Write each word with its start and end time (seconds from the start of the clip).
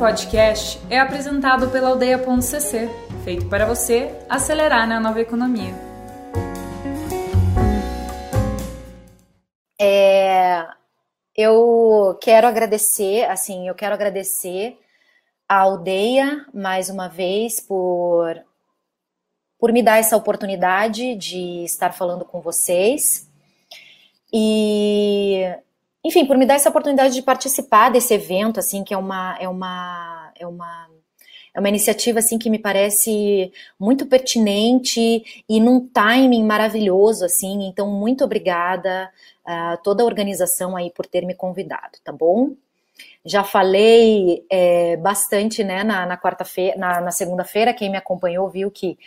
podcast 0.00 0.80
é 0.88 0.98
apresentado 0.98 1.68
pela 1.68 1.90
aldeia.cc, 1.90 2.88
feito 3.22 3.46
para 3.50 3.66
você 3.66 4.10
acelerar 4.30 4.88
na 4.88 4.98
nova 4.98 5.20
economia. 5.20 5.74
É, 9.78 10.66
eu 11.36 12.18
quero 12.18 12.46
agradecer, 12.46 13.24
assim, 13.24 13.68
eu 13.68 13.74
quero 13.74 13.92
agradecer 13.92 14.78
a 15.46 15.58
aldeia 15.58 16.46
mais 16.54 16.88
uma 16.88 17.06
vez 17.06 17.60
por 17.60 18.42
por 19.58 19.70
me 19.70 19.82
dar 19.82 19.98
essa 19.98 20.16
oportunidade 20.16 21.14
de 21.14 21.62
estar 21.64 21.92
falando 21.92 22.24
com 22.24 22.40
vocês 22.40 23.30
e 24.32 25.44
enfim, 26.04 26.24
por 26.24 26.36
me 26.36 26.46
dar 26.46 26.54
essa 26.54 26.70
oportunidade 26.70 27.14
de 27.14 27.22
participar 27.22 27.90
desse 27.90 28.14
evento, 28.14 28.58
assim, 28.58 28.82
que 28.82 28.94
é 28.94 28.96
uma, 28.96 29.36
é 29.38 29.48
uma, 29.48 30.32
é 30.38 30.46
uma, 30.46 30.88
é 31.54 31.60
uma 31.60 31.68
iniciativa, 31.68 32.20
assim, 32.20 32.38
que 32.38 32.48
me 32.48 32.58
parece 32.58 33.52
muito 33.78 34.06
pertinente 34.06 35.22
e 35.48 35.60
num 35.60 35.86
timing 35.86 36.44
maravilhoso, 36.44 37.24
assim, 37.24 37.64
então 37.64 37.88
muito 37.88 38.24
obrigada 38.24 39.10
a 39.44 39.74
uh, 39.74 39.82
toda 39.82 40.02
a 40.02 40.06
organização 40.06 40.76
aí 40.76 40.90
por 40.90 41.06
ter 41.06 41.26
me 41.26 41.34
convidado, 41.34 41.98
tá 42.02 42.12
bom? 42.12 42.52
Já 43.24 43.44
falei 43.44 44.44
é, 44.50 44.96
bastante, 44.96 45.62
né, 45.62 45.84
na, 45.84 46.06
na 46.06 46.16
quarta-feira, 46.16 46.78
na, 46.78 47.00
na 47.00 47.10
segunda-feira, 47.10 47.74
quem 47.74 47.90
me 47.90 47.96
acompanhou 47.98 48.48
viu 48.48 48.70
que 48.70 48.98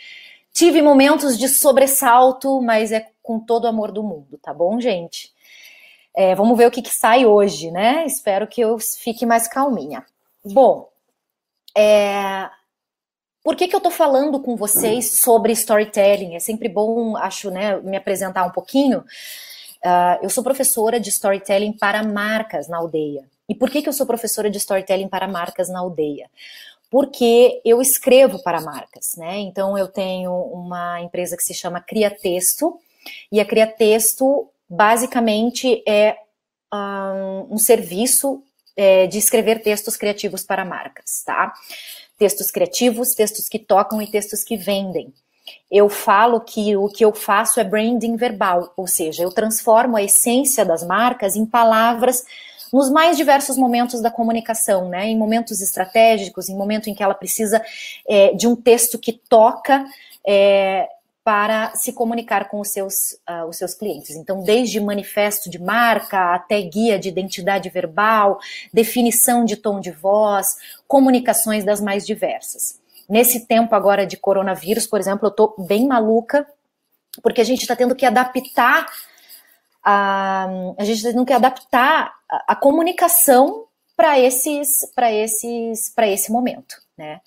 tive 0.52 0.80
momentos 0.80 1.36
de 1.36 1.48
sobressalto, 1.48 2.62
mas 2.62 2.92
é 2.92 3.08
com 3.20 3.40
todo 3.40 3.64
o 3.64 3.68
amor 3.68 3.90
do 3.90 4.04
mundo, 4.04 4.38
tá 4.40 4.54
bom, 4.54 4.80
gente? 4.80 5.33
É, 6.16 6.34
vamos 6.34 6.56
ver 6.56 6.66
o 6.66 6.70
que, 6.70 6.82
que, 6.82 6.94
sai 6.94 7.26
hoje, 7.26 7.70
né? 7.70 8.06
Espero 8.06 8.46
que 8.46 8.60
eu 8.60 8.78
fique 8.78 9.26
mais 9.26 9.48
calminha. 9.48 10.04
Bom, 10.44 10.88
é, 11.76 12.48
por 13.42 13.56
que, 13.56 13.68
que 13.68 13.76
eu 13.76 13.80
tô 13.80 13.90
falando 13.90 14.40
com 14.40 14.56
vocês 14.56 15.18
sobre 15.18 15.52
storytelling? 15.52 16.34
É 16.34 16.40
sempre 16.40 16.68
bom, 16.68 17.16
acho, 17.16 17.50
né, 17.50 17.76
me 17.80 17.96
apresentar 17.96 18.44
um 18.44 18.50
pouquinho. 18.50 19.00
Uh, 19.00 20.16
eu 20.22 20.30
sou 20.30 20.42
professora 20.42 20.98
de 20.98 21.10
storytelling 21.10 21.72
para 21.72 22.02
marcas 22.02 22.68
na 22.68 22.78
aldeia. 22.78 23.24
E 23.46 23.54
por 23.54 23.68
que, 23.68 23.82
que 23.82 23.88
eu 23.88 23.92
sou 23.92 24.06
professora 24.06 24.48
de 24.48 24.56
storytelling 24.56 25.08
para 25.08 25.28
marcas 25.28 25.68
na 25.68 25.80
aldeia? 25.80 26.30
Porque 26.90 27.60
eu 27.64 27.82
escrevo 27.82 28.42
para 28.42 28.62
marcas, 28.62 29.14
né? 29.16 29.40
Então 29.40 29.76
eu 29.76 29.88
tenho 29.88 30.32
uma 30.32 31.02
empresa 31.02 31.36
que 31.36 31.42
se 31.42 31.52
chama 31.52 31.82
Cria 31.82 32.10
Texto, 32.10 32.78
e 33.30 33.40
a 33.40 33.44
Cria 33.44 33.66
Texto 33.66 34.48
basicamente 34.74 35.82
é 35.86 36.16
um, 36.72 37.54
um 37.54 37.58
serviço 37.58 38.42
é, 38.76 39.06
de 39.06 39.18
escrever 39.18 39.62
textos 39.62 39.96
criativos 39.96 40.42
para 40.42 40.64
marcas, 40.64 41.22
tá? 41.24 41.52
Textos 42.18 42.50
criativos, 42.50 43.14
textos 43.14 43.48
que 43.48 43.58
tocam 43.58 44.00
e 44.02 44.06
textos 44.06 44.42
que 44.42 44.56
vendem. 44.56 45.12
Eu 45.70 45.88
falo 45.88 46.40
que 46.40 46.76
o 46.76 46.88
que 46.88 47.04
eu 47.04 47.12
faço 47.12 47.60
é 47.60 47.64
branding 47.64 48.16
verbal, 48.16 48.72
ou 48.76 48.86
seja, 48.86 49.22
eu 49.22 49.30
transformo 49.30 49.96
a 49.96 50.02
essência 50.02 50.64
das 50.64 50.82
marcas 50.82 51.36
em 51.36 51.44
palavras 51.44 52.24
nos 52.72 52.90
mais 52.90 53.16
diversos 53.16 53.56
momentos 53.56 54.00
da 54.00 54.10
comunicação, 54.10 54.88
né? 54.88 55.06
Em 55.06 55.16
momentos 55.16 55.60
estratégicos, 55.60 56.48
em 56.48 56.56
momento 56.56 56.88
em 56.88 56.94
que 56.94 57.02
ela 57.02 57.14
precisa 57.14 57.62
é, 58.08 58.32
de 58.34 58.48
um 58.48 58.56
texto 58.56 58.98
que 58.98 59.12
toca 59.12 59.84
é, 60.26 60.88
para 61.24 61.74
se 61.74 61.94
comunicar 61.94 62.48
com 62.48 62.60
os 62.60 62.68
seus, 62.68 63.12
uh, 63.28 63.48
os 63.48 63.56
seus 63.56 63.74
clientes. 63.74 64.14
Então, 64.14 64.42
desde 64.42 64.78
manifesto 64.78 65.48
de 65.48 65.58
marca 65.58 66.34
até 66.34 66.60
guia 66.60 66.98
de 66.98 67.08
identidade 67.08 67.70
verbal, 67.70 68.38
definição 68.72 69.42
de 69.42 69.56
tom 69.56 69.80
de 69.80 69.90
voz, 69.90 70.46
comunicações 70.86 71.64
das 71.64 71.80
mais 71.80 72.06
diversas. 72.06 72.78
Nesse 73.08 73.46
tempo 73.46 73.74
agora 73.74 74.06
de 74.06 74.18
coronavírus, 74.18 74.86
por 74.86 75.00
exemplo, 75.00 75.26
eu 75.26 75.30
estou 75.30 75.54
bem 75.58 75.88
maluca, 75.88 76.46
porque 77.22 77.40
a 77.40 77.44
gente 77.44 77.62
está 77.62 77.74
tendo 77.74 77.94
que 77.94 78.04
adaptar 78.04 78.86
a, 79.84 80.46
a 80.78 80.84
gente 80.84 80.96
está 80.96 81.10
tendo 81.10 81.26
que 81.26 81.32
adaptar 81.32 82.14
a, 82.30 82.52
a 82.52 82.56
comunicação 82.56 83.66
para 83.96 84.18
esses, 84.18 84.90
para 84.94 85.12
esses, 85.12 85.90
para 85.90 86.08
esse 86.08 86.32
momento, 86.32 86.76
né? 86.96 87.20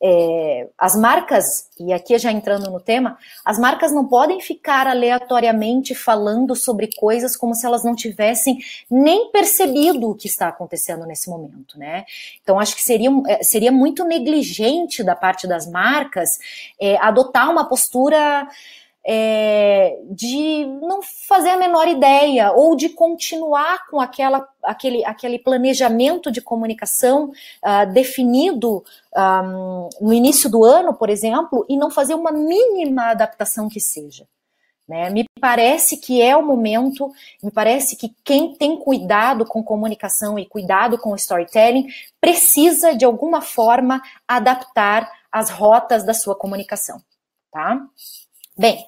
É, 0.00 0.68
as 0.78 0.94
marcas, 0.94 1.68
e 1.78 1.92
aqui 1.92 2.16
já 2.18 2.30
entrando 2.30 2.70
no 2.70 2.78
tema, 2.78 3.18
as 3.44 3.58
marcas 3.58 3.92
não 3.92 4.06
podem 4.06 4.40
ficar 4.40 4.86
aleatoriamente 4.86 5.94
falando 5.94 6.54
sobre 6.54 6.88
coisas 6.96 7.36
como 7.36 7.54
se 7.54 7.66
elas 7.66 7.82
não 7.82 7.96
tivessem 7.96 8.58
nem 8.88 9.30
percebido 9.32 10.10
o 10.10 10.14
que 10.14 10.28
está 10.28 10.48
acontecendo 10.48 11.04
nesse 11.04 11.28
momento, 11.28 11.76
né? 11.76 12.04
Então 12.42 12.60
acho 12.60 12.76
que 12.76 12.82
seria, 12.82 13.10
é, 13.26 13.42
seria 13.42 13.72
muito 13.72 14.04
negligente 14.04 15.02
da 15.02 15.16
parte 15.16 15.48
das 15.48 15.68
marcas 15.68 16.28
é, 16.80 16.96
adotar 16.98 17.50
uma 17.50 17.68
postura 17.68 18.46
é, 19.06 19.98
de 20.10 20.66
não 20.82 21.00
fazer 21.02 21.50
a 21.50 21.56
menor 21.56 21.88
ideia 21.88 22.52
ou 22.52 22.76
de 22.76 22.90
continuar 22.90 23.86
com 23.88 24.00
aquela, 24.00 24.46
aquele, 24.62 25.04
aquele 25.04 25.38
planejamento 25.38 26.30
de 26.30 26.42
comunicação 26.42 27.30
uh, 27.64 27.92
definido 27.92 28.84
um, 29.16 29.88
no 30.00 30.12
início 30.12 30.50
do 30.50 30.64
ano, 30.64 30.92
por 30.92 31.08
exemplo, 31.08 31.64
e 31.68 31.76
não 31.76 31.90
fazer 31.90 32.14
uma 32.14 32.30
mínima 32.30 33.10
adaptação 33.10 33.68
que 33.68 33.80
seja. 33.80 34.26
Né? 34.88 35.10
Me 35.10 35.24
parece 35.38 35.98
que 35.98 36.22
é 36.22 36.34
o 36.34 36.42
momento, 36.42 37.12
me 37.42 37.50
parece 37.50 37.94
que 37.94 38.14
quem 38.24 38.54
tem 38.54 38.78
cuidado 38.78 39.44
com 39.44 39.62
comunicação 39.62 40.38
e 40.38 40.46
cuidado 40.46 40.96
com 40.96 41.14
storytelling 41.14 41.86
precisa, 42.18 42.94
de 42.94 43.04
alguma 43.04 43.42
forma, 43.42 44.02
adaptar 44.26 45.10
as 45.30 45.50
rotas 45.50 46.04
da 46.04 46.14
sua 46.14 46.34
comunicação. 46.34 47.02
Tá? 47.52 47.80
Bem, 48.58 48.84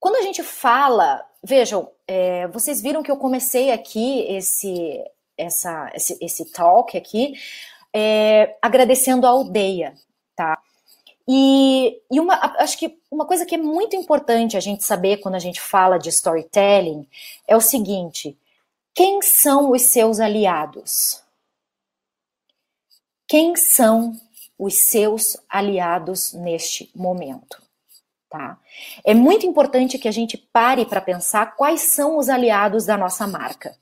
quando 0.00 0.16
a 0.16 0.22
gente 0.22 0.42
fala, 0.42 1.24
vejam, 1.42 1.88
é, 2.04 2.48
vocês 2.48 2.82
viram 2.82 3.00
que 3.00 3.10
eu 3.10 3.16
comecei 3.16 3.70
aqui 3.70 4.22
esse, 4.22 5.04
essa, 5.36 5.88
esse, 5.94 6.18
esse 6.20 6.52
talk 6.52 6.96
aqui 6.98 7.34
é, 7.94 8.56
agradecendo 8.60 9.24
a 9.24 9.30
aldeia, 9.30 9.94
tá? 10.34 10.58
E, 11.28 12.00
e 12.10 12.18
uma, 12.18 12.34
acho 12.60 12.76
que 12.76 12.98
uma 13.08 13.24
coisa 13.24 13.46
que 13.46 13.54
é 13.54 13.58
muito 13.58 13.94
importante 13.94 14.56
a 14.56 14.60
gente 14.60 14.82
saber 14.82 15.18
quando 15.18 15.36
a 15.36 15.38
gente 15.38 15.60
fala 15.60 15.96
de 15.96 16.08
storytelling 16.08 17.06
é 17.46 17.56
o 17.56 17.60
seguinte: 17.60 18.36
quem 18.94 19.22
são 19.22 19.70
os 19.70 19.82
seus 19.82 20.18
aliados? 20.18 21.22
Quem 23.28 23.54
são 23.54 24.18
os 24.58 24.74
seus 24.74 25.36
aliados 25.48 26.32
neste 26.32 26.90
momento. 26.94 27.62
Tá? 28.28 28.58
É 29.04 29.14
muito 29.14 29.46
importante 29.46 29.98
que 29.98 30.08
a 30.08 30.12
gente 30.12 30.36
pare 30.36 30.84
para 30.84 31.00
pensar 31.00 31.56
quais 31.56 31.80
são 31.82 32.18
os 32.18 32.28
aliados 32.28 32.84
da 32.84 32.94
nossa 32.94 33.26
marca, 33.26 33.74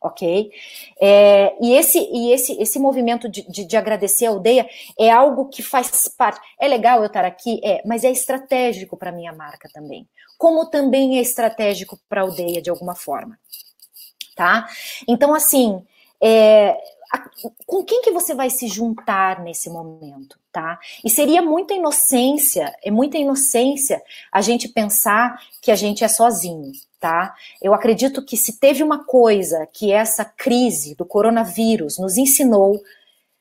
ok? 0.00 0.52
É, 1.00 1.56
e 1.60 1.74
esse, 1.74 1.98
e 1.98 2.32
esse, 2.32 2.52
esse 2.62 2.78
movimento 2.78 3.28
de, 3.28 3.42
de, 3.50 3.64
de, 3.64 3.76
agradecer 3.76 4.26
a 4.26 4.30
aldeia 4.30 4.68
é 4.96 5.10
algo 5.10 5.48
que 5.48 5.60
faz 5.60 6.06
parte. 6.16 6.40
É 6.60 6.68
legal 6.68 7.00
eu 7.00 7.06
estar 7.06 7.24
aqui, 7.24 7.60
é, 7.64 7.82
mas 7.84 8.04
é 8.04 8.12
estratégico 8.12 8.96
para 8.96 9.10
minha 9.10 9.32
marca 9.32 9.68
também, 9.72 10.08
como 10.38 10.70
também 10.70 11.18
é 11.18 11.20
estratégico 11.20 11.98
para 12.08 12.20
a 12.20 12.24
aldeia 12.24 12.62
de 12.62 12.70
alguma 12.70 12.94
forma, 12.94 13.36
tá? 14.36 14.68
Então 15.08 15.34
assim, 15.34 15.84
é, 16.22 16.76
com 17.66 17.82
quem 17.84 18.02
que 18.02 18.12
você 18.12 18.34
vai 18.34 18.50
se 18.50 18.68
juntar 18.68 19.40
nesse 19.40 19.68
momento, 19.68 20.38
tá? 20.52 20.78
E 21.04 21.10
seria 21.10 21.42
muita 21.42 21.74
inocência, 21.74 22.74
é 22.84 22.90
muita 22.90 23.18
inocência 23.18 24.00
a 24.30 24.40
gente 24.40 24.68
pensar 24.68 25.40
que 25.60 25.70
a 25.70 25.74
gente 25.74 26.04
é 26.04 26.08
sozinho, 26.08 26.72
tá? 27.00 27.34
Eu 27.60 27.74
acredito 27.74 28.24
que 28.24 28.36
se 28.36 28.58
teve 28.58 28.82
uma 28.82 29.04
coisa 29.04 29.66
que 29.72 29.92
essa 29.92 30.24
crise 30.24 30.94
do 30.94 31.04
coronavírus 31.04 31.98
nos 31.98 32.16
ensinou, 32.16 32.80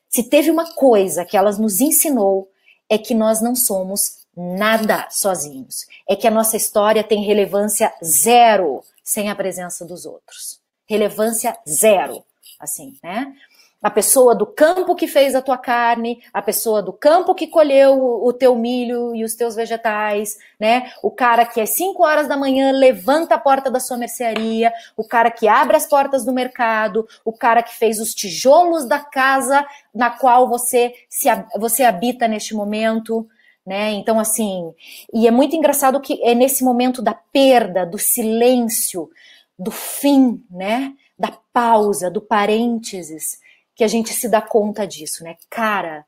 se 0.09 0.23
teve 0.23 0.49
uma 0.49 0.73
coisa 0.73 1.23
que 1.23 1.37
elas 1.37 1.59
nos 1.59 1.79
ensinou, 1.79 2.49
é 2.89 2.97
que 2.97 3.13
nós 3.13 3.39
não 3.39 3.55
somos 3.55 4.25
nada 4.35 5.07
sozinhos. 5.11 5.85
É 6.07 6.15
que 6.15 6.27
a 6.27 6.31
nossa 6.31 6.57
história 6.57 7.03
tem 7.03 7.23
relevância 7.23 7.93
zero 8.03 8.83
sem 9.03 9.29
a 9.29 9.35
presença 9.35 9.85
dos 9.85 10.05
outros. 10.05 10.59
Relevância 10.87 11.55
zero, 11.67 12.23
assim, 12.59 12.97
né? 13.03 13.35
A 13.81 13.89
pessoa 13.89 14.35
do 14.35 14.45
campo 14.45 14.93
que 14.93 15.07
fez 15.07 15.33
a 15.35 15.41
tua 15.41 15.57
carne, 15.57 16.21
a 16.33 16.41
pessoa 16.41 16.81
do 16.81 16.91
campo 16.91 17.33
que 17.33 17.47
colheu 17.47 17.97
o, 18.23 18.33
teu 18.33 18.53
milho 18.55 19.15
e 19.15 19.23
os 19.23 19.35
teus 19.35 19.55
vegetais, 19.55 20.37
né? 20.59 20.91
O 21.01 21.09
cara 21.09 21.45
que 21.45 21.61
às 21.61 21.69
5 21.71 22.03
horas 22.03 22.27
da 22.27 22.35
manhã 22.35 22.71
levanta 22.71 23.35
a 23.35 23.39
porta 23.39 23.71
da 23.71 23.79
sua 23.79 23.95
mercearia, 23.95 24.73
o 24.97 25.03
cara 25.07 25.31
que 25.31 25.47
abre 25.47 25.77
as 25.77 25.87
portas 25.87 26.25
do 26.25 26.33
mercado, 26.33 27.07
o 27.23 27.31
cara 27.31 27.63
que 27.63 27.75
fez 27.75 27.99
os 27.99 28.13
tijolos 28.13 28.85
da 28.85 28.99
casa 28.99 29.65
na 29.95 30.09
qual 30.09 30.49
você 30.49 30.93
se 31.09 31.29
você 31.57 31.83
habita 31.83 32.27
neste 32.27 32.53
momento, 32.53 33.25
né? 33.65 33.91
Então 33.91 34.19
assim, 34.19 34.73
e 35.13 35.25
é 35.25 35.31
muito 35.31 35.55
engraçado 35.55 36.01
que 36.01 36.21
é 36.21 36.35
nesse 36.35 36.65
momento 36.65 37.01
da 37.01 37.13
perda, 37.13 37.85
do 37.85 37.97
silêncio, 37.97 39.09
do 39.57 39.71
fim, 39.71 40.43
né? 40.51 40.93
Da 41.17 41.31
pausa, 41.53 42.11
do 42.11 42.21
parênteses, 42.21 43.39
que 43.79 43.83
a 43.85 43.87
gente 43.87 44.13
se 44.13 44.27
dá 44.27 44.41
conta 44.41 44.85
disso, 44.85 45.23
né? 45.23 45.37
Cara, 45.49 46.05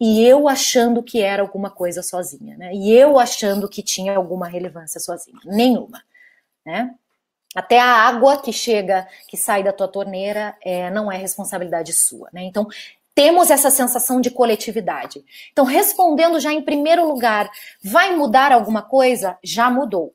e 0.00 0.22
eu 0.22 0.46
achando 0.46 1.02
que 1.02 1.20
era 1.20 1.42
alguma 1.42 1.68
coisa 1.68 2.00
sozinha, 2.00 2.56
né? 2.56 2.72
E 2.72 2.92
eu 2.92 3.18
achando 3.18 3.68
que 3.68 3.82
tinha 3.82 4.16
alguma 4.16 4.46
relevância 4.46 5.00
sozinha. 5.00 5.36
Nenhuma, 5.44 6.00
né? 6.64 6.94
Até 7.56 7.80
a 7.80 8.06
água 8.06 8.40
que 8.40 8.52
chega, 8.52 9.08
que 9.26 9.36
sai 9.36 9.64
da 9.64 9.72
tua 9.72 9.88
torneira, 9.88 10.56
é, 10.62 10.92
não 10.92 11.10
é 11.10 11.16
responsabilidade 11.16 11.92
sua, 11.92 12.30
né? 12.32 12.44
Então, 12.44 12.68
temos 13.16 13.50
essa 13.50 13.68
sensação 13.68 14.20
de 14.20 14.30
coletividade. 14.30 15.24
Então, 15.50 15.64
respondendo 15.64 16.38
já 16.38 16.52
em 16.52 16.62
primeiro 16.62 17.04
lugar, 17.04 17.50
vai 17.82 18.14
mudar 18.14 18.52
alguma 18.52 18.80
coisa? 18.82 19.36
Já 19.42 19.68
mudou. 19.68 20.14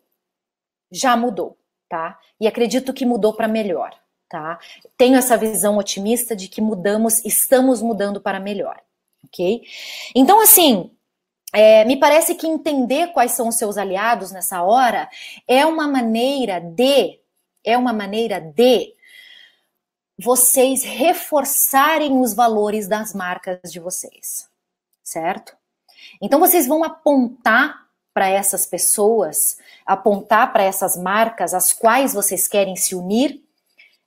Já 0.89 1.17
mudou, 1.17 1.57
tá? 1.89 2.17
E 2.39 2.47
acredito 2.47 2.93
que 2.93 3.05
mudou 3.05 3.33
para 3.33 3.49
melhor, 3.49 3.93
tá? 4.29 4.59
Tenho 4.97 5.17
essa 5.17 5.37
visão 5.37 5.77
otimista 5.77 6.35
de 6.35 6.47
que 6.47 6.61
mudamos, 6.61 7.23
estamos 7.25 7.81
mudando 7.81 8.21
para 8.21 8.39
melhor, 8.39 8.79
ok? 9.23 9.61
Então, 10.15 10.41
assim, 10.41 10.91
é, 11.53 11.85
me 11.85 11.97
parece 11.97 12.35
que 12.35 12.47
entender 12.47 13.07
quais 13.13 13.31
são 13.31 13.47
os 13.47 13.55
seus 13.55 13.77
aliados 13.77 14.31
nessa 14.31 14.61
hora 14.63 15.09
é 15.47 15.65
uma 15.65 15.87
maneira 15.87 16.59
de, 16.59 17.19
é 17.63 17.77
uma 17.77 17.93
maneira 17.93 18.39
de 18.39 18.93
vocês 20.19 20.83
reforçarem 20.83 22.19
os 22.19 22.33
valores 22.33 22.87
das 22.87 23.13
marcas 23.13 23.71
de 23.71 23.79
vocês, 23.79 24.49
certo? 25.03 25.55
Então 26.21 26.39
vocês 26.39 26.67
vão 26.67 26.83
apontar 26.83 27.87
para 28.13 28.27
essas 28.27 28.65
pessoas, 28.65 29.59
apontar 29.85 30.51
para 30.51 30.63
essas 30.63 30.97
marcas 30.97 31.53
às 31.53 31.71
quais 31.71 32.13
vocês 32.13 32.47
querem 32.47 32.75
se 32.75 32.95
unir, 32.95 33.46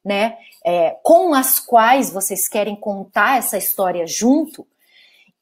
né? 0.04 0.36
É, 0.64 0.96
com 1.02 1.34
as 1.34 1.58
quais 1.58 2.10
vocês 2.10 2.48
querem 2.48 2.76
contar 2.76 3.38
essa 3.38 3.58
história 3.58 4.06
junto. 4.06 4.66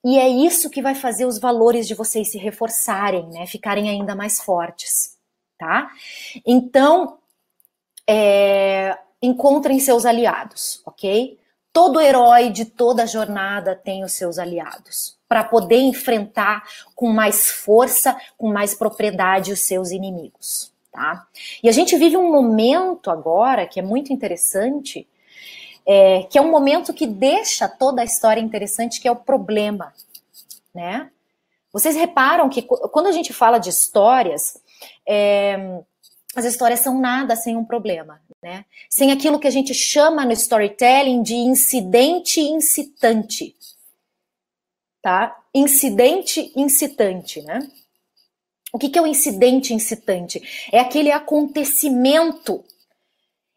E 0.05 0.19
é 0.19 0.29
isso 0.29 0.71
que 0.71 0.83
vai 0.83 0.95
fazer 0.95 1.27
os 1.27 1.39
valores 1.39 1.87
de 1.87 1.95
vocês 1.95 2.31
se 2.31 2.39
reforçarem, 2.39 3.29
né? 3.29 3.47
Ficarem 3.47 3.89
ainda 3.89 4.15
mais 4.15 4.41
fortes, 4.41 5.17
tá? 5.59 5.91
Então, 6.47 7.19
é, 8.09 8.97
encontrem 9.21 9.79
seus 9.81 10.07
aliados, 10.07 10.81
ok? 10.87 11.39
Todo 11.73 12.01
herói 12.01 12.51
de 12.51 12.65
toda 12.65 13.07
jornada 13.07 13.77
tem 13.77 14.03
os 14.03 14.13
seus 14.13 14.39
aliados 14.39 15.19
para 15.29 15.45
poder 15.45 15.81
enfrentar 15.81 16.65
com 16.95 17.09
mais 17.13 17.51
força, 17.51 18.17
com 18.37 18.51
mais 18.51 18.75
propriedade 18.75 19.53
os 19.53 19.61
seus 19.61 19.91
inimigos, 19.91 20.73
tá? 20.93 21.27
E 21.63 21.69
a 21.69 21.73
gente 21.73 21.97
vive 21.97 22.17
um 22.17 22.31
momento 22.31 23.11
agora 23.11 23.67
que 23.67 23.79
é 23.79 23.83
muito 23.83 24.13
interessante, 24.13 25.09
é, 25.87 26.25
que 26.25 26.39
é 26.39 26.43
um 26.43 26.51
momento 26.51 26.93
que 26.93 27.07
deixa 27.07 27.69
toda 27.69 28.03
a 28.03 28.05
história 28.05 28.41
interessante, 28.41 29.01
que 29.01 29.09
é 29.09 29.11
o 29.11 29.17
problema, 29.17 29.95
né? 30.75 31.11
Vocês 31.73 31.97
reparam 31.97 32.49
que 32.49 32.63
quando 32.63 33.07
a 33.07 33.13
gente 33.13 33.33
fala 33.33 33.59
de 33.59 33.71
histórias, 33.71 34.61
é, 35.07 35.81
as 36.35 36.45
histórias 36.45 36.81
são 36.81 36.99
nada 37.01 37.37
sem 37.37 37.57
um 37.57 37.65
problema, 37.65 38.21
né? 38.43 38.65
Sem 38.89 39.13
aquilo 39.13 39.39
que 39.39 39.47
a 39.49 39.51
gente 39.51 39.75
chama 39.75 40.25
no 40.25 40.33
storytelling 40.33 41.23
de 41.23 41.35
incidente 41.35 42.41
incitante. 42.41 43.57
Tá? 45.03 45.37
Incidente 45.55 46.53
incitante, 46.57 47.41
né? 47.43 47.61
O 48.73 48.79
que, 48.79 48.89
que 48.89 48.99
é 48.99 49.03
o 49.03 49.07
incidente 49.07 49.73
incitante? 49.73 50.69
É 50.71 50.79
aquele 50.79 51.11
acontecimento, 51.11 52.65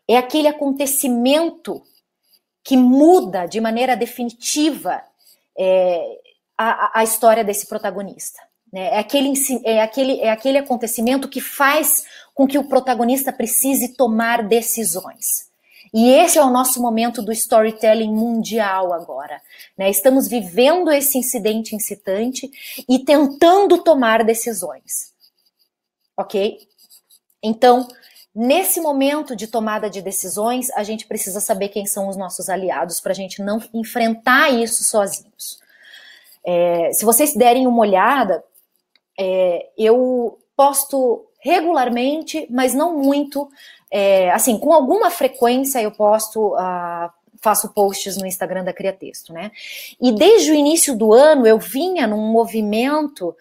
é 0.08 0.18
aquele 0.18 0.48
acontecimento 0.48 1.82
que 2.64 2.78
muda 2.78 3.46
de 3.46 3.60
maneira 3.60 3.96
definitiva 3.96 5.04
é, 5.58 6.20
a, 6.58 7.00
a 7.00 7.04
história 7.04 7.44
desse 7.44 7.68
protagonista. 7.68 8.40
Né? 8.72 8.96
É, 8.96 9.00
aquele, 9.00 9.34
é, 9.66 9.82
aquele, 9.82 10.20
é 10.22 10.30
aquele 10.30 10.58
acontecimento 10.58 11.28
que 11.28 11.42
faz 11.42 12.06
com 12.34 12.48
que 12.48 12.58
o 12.58 12.64
protagonista 12.64 13.34
precise 13.34 13.96
tomar 13.96 14.44
decisões. 14.44 15.51
E 15.94 16.10
esse 16.10 16.38
é 16.38 16.42
o 16.42 16.50
nosso 16.50 16.82
momento 16.82 17.22
do 17.22 17.32
storytelling 17.32 18.14
mundial 18.14 18.94
agora. 18.94 19.42
Né? 19.78 19.90
Estamos 19.90 20.28
vivendo 20.28 20.90
esse 20.90 21.18
incidente 21.18 21.76
incitante 21.76 22.50
e 22.88 23.00
tentando 23.00 23.84
tomar 23.84 24.24
decisões. 24.24 25.14
Ok? 26.16 26.60
Então, 27.44 27.88
nesse 28.34 28.80
momento 28.80 29.36
de 29.36 29.48
tomada 29.48 29.90
de 29.90 30.02
decisões, 30.02 30.70
a 30.72 30.84
gente 30.84 31.06
precisa 31.08 31.42
saber 31.42 31.70
quem 31.70 31.86
são 31.86 32.08
os 32.08 32.16
nossos 32.16 32.48
aliados 32.48 33.02
para 33.02 33.12
a 33.12 33.16
gente 33.16 33.42
não 33.42 33.62
enfrentar 33.74 34.50
isso 34.50 34.84
sozinhos. 34.84 35.60
É, 36.44 36.92
se 36.94 37.04
vocês 37.04 37.36
derem 37.36 37.68
uma 37.68 37.82
olhada, 37.82 38.44
é, 39.20 39.70
eu 39.78 40.40
posto 40.56 41.26
regularmente, 41.40 42.48
mas 42.50 42.74
não 42.74 42.98
muito. 42.98 43.50
É, 43.92 44.32
assim, 44.32 44.58
com 44.58 44.72
alguma 44.72 45.12
frequência 45.12 45.82
eu 45.82 45.92
posto, 45.92 46.56
uh, 46.56 47.10
faço 47.42 47.74
posts 47.74 48.16
no 48.16 48.26
Instagram 48.26 48.64
da 48.64 48.72
Cria 48.72 48.94
Texto, 48.94 49.34
né? 49.34 49.52
E 50.00 50.12
desde 50.14 50.52
o 50.52 50.56
início 50.56 50.96
do 50.96 51.12
ano 51.12 51.46
eu 51.46 51.60
vinha 51.60 52.08
num 52.08 52.32
movimento, 52.32 53.36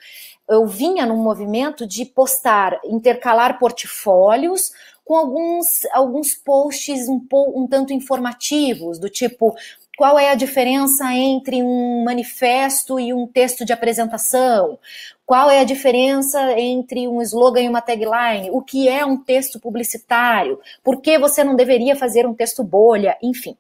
eu 0.49 0.67
vinha 0.67 1.06
num 1.06 1.19
movimento 1.19 1.87
de 1.87 2.05
postar, 2.05 2.81
intercalar 2.85 3.58
portfólios 3.58 4.73
com 5.05 5.17
alguns, 5.17 5.87
alguns 5.93 6.35
posts 6.35 7.08
um, 7.08 7.20
um 7.55 7.67
tanto 7.67 7.93
informativos, 7.93 8.99
do 8.99 9.08
tipo 9.08 9.55
qual 10.00 10.19
é 10.19 10.31
a 10.31 10.35
diferença 10.35 11.12
entre 11.12 11.62
um 11.62 12.02
manifesto 12.02 12.99
e 12.99 13.12
um 13.12 13.26
texto 13.26 13.67
de 13.67 13.73
apresentação? 13.75 14.79
Qual 15.26 15.50
é 15.50 15.61
a 15.61 15.64
diferença 15.64 16.58
entre 16.58 17.06
um 17.06 17.20
slogan 17.20 17.61
e 17.61 17.69
uma 17.69 17.82
tagline? 17.82 18.49
O 18.50 18.62
que 18.62 18.88
é 18.88 19.05
um 19.05 19.19
texto 19.19 19.61
publicitário? 19.61 20.58
Por 20.82 21.02
que 21.02 21.19
você 21.19 21.44
não 21.44 21.55
deveria 21.55 21.94
fazer 21.94 22.26
um 22.26 22.32
texto 22.32 22.64
bolha? 22.64 23.19
Enfim. 23.23 23.55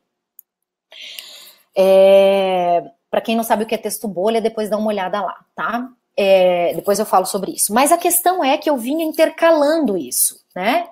É, 1.76 2.84
Para 3.10 3.20
quem 3.20 3.36
não 3.36 3.44
sabe 3.44 3.64
o 3.64 3.66
que 3.66 3.74
é 3.74 3.78
texto 3.78 4.08
bolha, 4.08 4.40
depois 4.40 4.70
dá 4.70 4.78
uma 4.78 4.88
olhada 4.88 5.20
lá, 5.20 5.44
tá? 5.54 5.90
É, 6.16 6.72
depois 6.72 6.98
eu 6.98 7.04
falo 7.04 7.26
sobre 7.26 7.52
isso. 7.52 7.74
Mas 7.74 7.92
a 7.92 7.98
questão 7.98 8.42
é 8.42 8.56
que 8.56 8.70
eu 8.70 8.78
vinha 8.78 9.04
intercalando 9.04 9.94
isso, 9.94 10.42
né? 10.56 10.88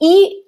E 0.00 0.45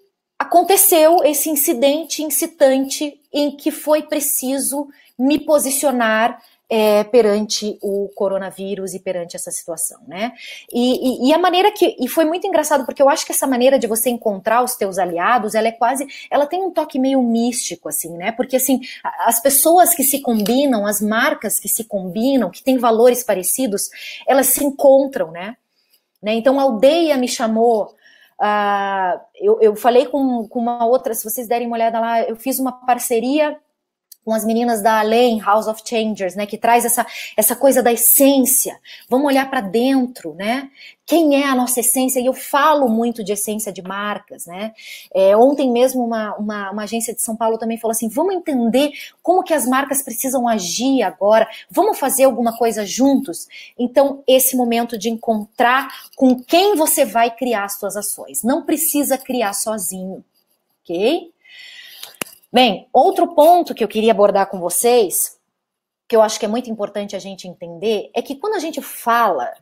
aconteceu 0.48 1.22
esse 1.24 1.50
incidente 1.50 2.22
incitante 2.22 3.20
em 3.30 3.54
que 3.54 3.70
foi 3.70 4.02
preciso 4.02 4.88
me 5.18 5.38
posicionar 5.38 6.40
é, 6.70 7.02
perante 7.04 7.78
o 7.82 8.10
coronavírus 8.14 8.92
e 8.92 9.00
perante 9.00 9.36
essa 9.36 9.50
situação, 9.50 10.00
né? 10.06 10.32
E, 10.70 11.26
e, 11.26 11.28
e, 11.28 11.32
a 11.32 11.38
maneira 11.38 11.72
que 11.72 11.96
e 11.98 12.06
foi 12.06 12.26
muito 12.26 12.46
engraçado 12.46 12.84
porque 12.84 13.00
eu 13.00 13.08
acho 13.08 13.24
que 13.24 13.32
essa 13.32 13.46
maneira 13.46 13.78
de 13.78 13.86
você 13.86 14.10
encontrar 14.10 14.62
os 14.62 14.76
teus 14.76 14.98
aliados, 14.98 15.54
ela 15.54 15.68
é 15.68 15.72
quase, 15.72 16.06
ela 16.30 16.46
tem 16.46 16.62
um 16.62 16.70
toque 16.70 16.98
meio 16.98 17.22
místico, 17.22 17.88
assim, 17.88 18.14
né? 18.16 18.32
Porque 18.32 18.56
assim, 18.56 18.80
as 19.20 19.40
pessoas 19.40 19.94
que 19.94 20.02
se 20.02 20.20
combinam, 20.20 20.86
as 20.86 21.00
marcas 21.00 21.58
que 21.58 21.68
se 21.68 21.84
combinam, 21.84 22.50
que 22.50 22.62
têm 22.62 22.76
valores 22.76 23.24
parecidos, 23.24 23.88
elas 24.26 24.48
se 24.48 24.62
encontram, 24.62 25.30
né? 25.30 25.56
né? 26.22 26.34
Então 26.34 26.60
a 26.60 26.64
aldeia 26.64 27.16
me 27.16 27.28
chamou 27.28 27.96
Uh, 28.40 29.20
eu, 29.34 29.60
eu 29.60 29.76
falei 29.76 30.06
com, 30.06 30.46
com 30.48 30.60
uma 30.60 30.86
outra, 30.86 31.12
se 31.12 31.24
vocês 31.24 31.48
derem 31.48 31.66
uma 31.66 31.76
olhada 31.76 31.98
lá, 31.98 32.22
eu 32.22 32.36
fiz 32.36 32.58
uma 32.58 32.72
parceria 32.72 33.58
com 34.28 34.34
as 34.34 34.44
meninas 34.44 34.82
da 34.82 35.00
Além, 35.00 35.40
House 35.40 35.66
of 35.66 35.80
Changers, 35.82 36.34
né, 36.34 36.44
que 36.44 36.58
traz 36.58 36.84
essa, 36.84 37.06
essa 37.34 37.56
coisa 37.56 37.82
da 37.82 37.90
essência. 37.90 38.78
Vamos 39.08 39.26
olhar 39.26 39.48
para 39.48 39.62
dentro, 39.62 40.34
né? 40.34 40.70
Quem 41.06 41.42
é 41.42 41.46
a 41.46 41.54
nossa 41.54 41.80
essência? 41.80 42.20
E 42.20 42.26
eu 42.26 42.34
falo 42.34 42.90
muito 42.90 43.24
de 43.24 43.32
essência 43.32 43.72
de 43.72 43.80
marcas, 43.80 44.44
né? 44.44 44.74
É, 45.14 45.34
ontem 45.34 45.72
mesmo 45.72 46.04
uma, 46.04 46.36
uma, 46.36 46.70
uma, 46.70 46.82
agência 46.82 47.14
de 47.14 47.22
São 47.22 47.34
Paulo 47.34 47.56
também 47.56 47.78
falou 47.78 47.92
assim: 47.92 48.10
vamos 48.10 48.34
entender 48.34 48.90
como 49.22 49.42
que 49.42 49.54
as 49.54 49.66
marcas 49.66 50.02
precisam 50.02 50.46
agir 50.46 51.02
agora, 51.02 51.48
vamos 51.70 51.98
fazer 51.98 52.24
alguma 52.24 52.54
coisa 52.54 52.84
juntos. 52.84 53.48
Então, 53.78 54.22
esse 54.28 54.54
momento 54.54 54.98
de 54.98 55.08
encontrar 55.08 55.88
com 56.14 56.38
quem 56.38 56.76
você 56.76 57.06
vai 57.06 57.34
criar 57.34 57.64
as 57.64 57.78
suas 57.78 57.96
ações. 57.96 58.42
Não 58.42 58.66
precisa 58.66 59.16
criar 59.16 59.54
sozinho, 59.54 60.22
ok? 60.84 61.32
Bem, 62.52 62.88
outro 62.92 63.34
ponto 63.34 63.74
que 63.74 63.84
eu 63.84 63.88
queria 63.88 64.12
abordar 64.12 64.48
com 64.48 64.58
vocês, 64.58 65.38
que 66.08 66.16
eu 66.16 66.22
acho 66.22 66.38
que 66.38 66.46
é 66.46 66.48
muito 66.48 66.70
importante 66.70 67.14
a 67.14 67.18
gente 67.18 67.46
entender, 67.46 68.10
é 68.14 68.22
que 68.22 68.36
quando 68.36 68.54
a 68.54 68.58
gente 68.58 68.80
fala, 68.80 69.52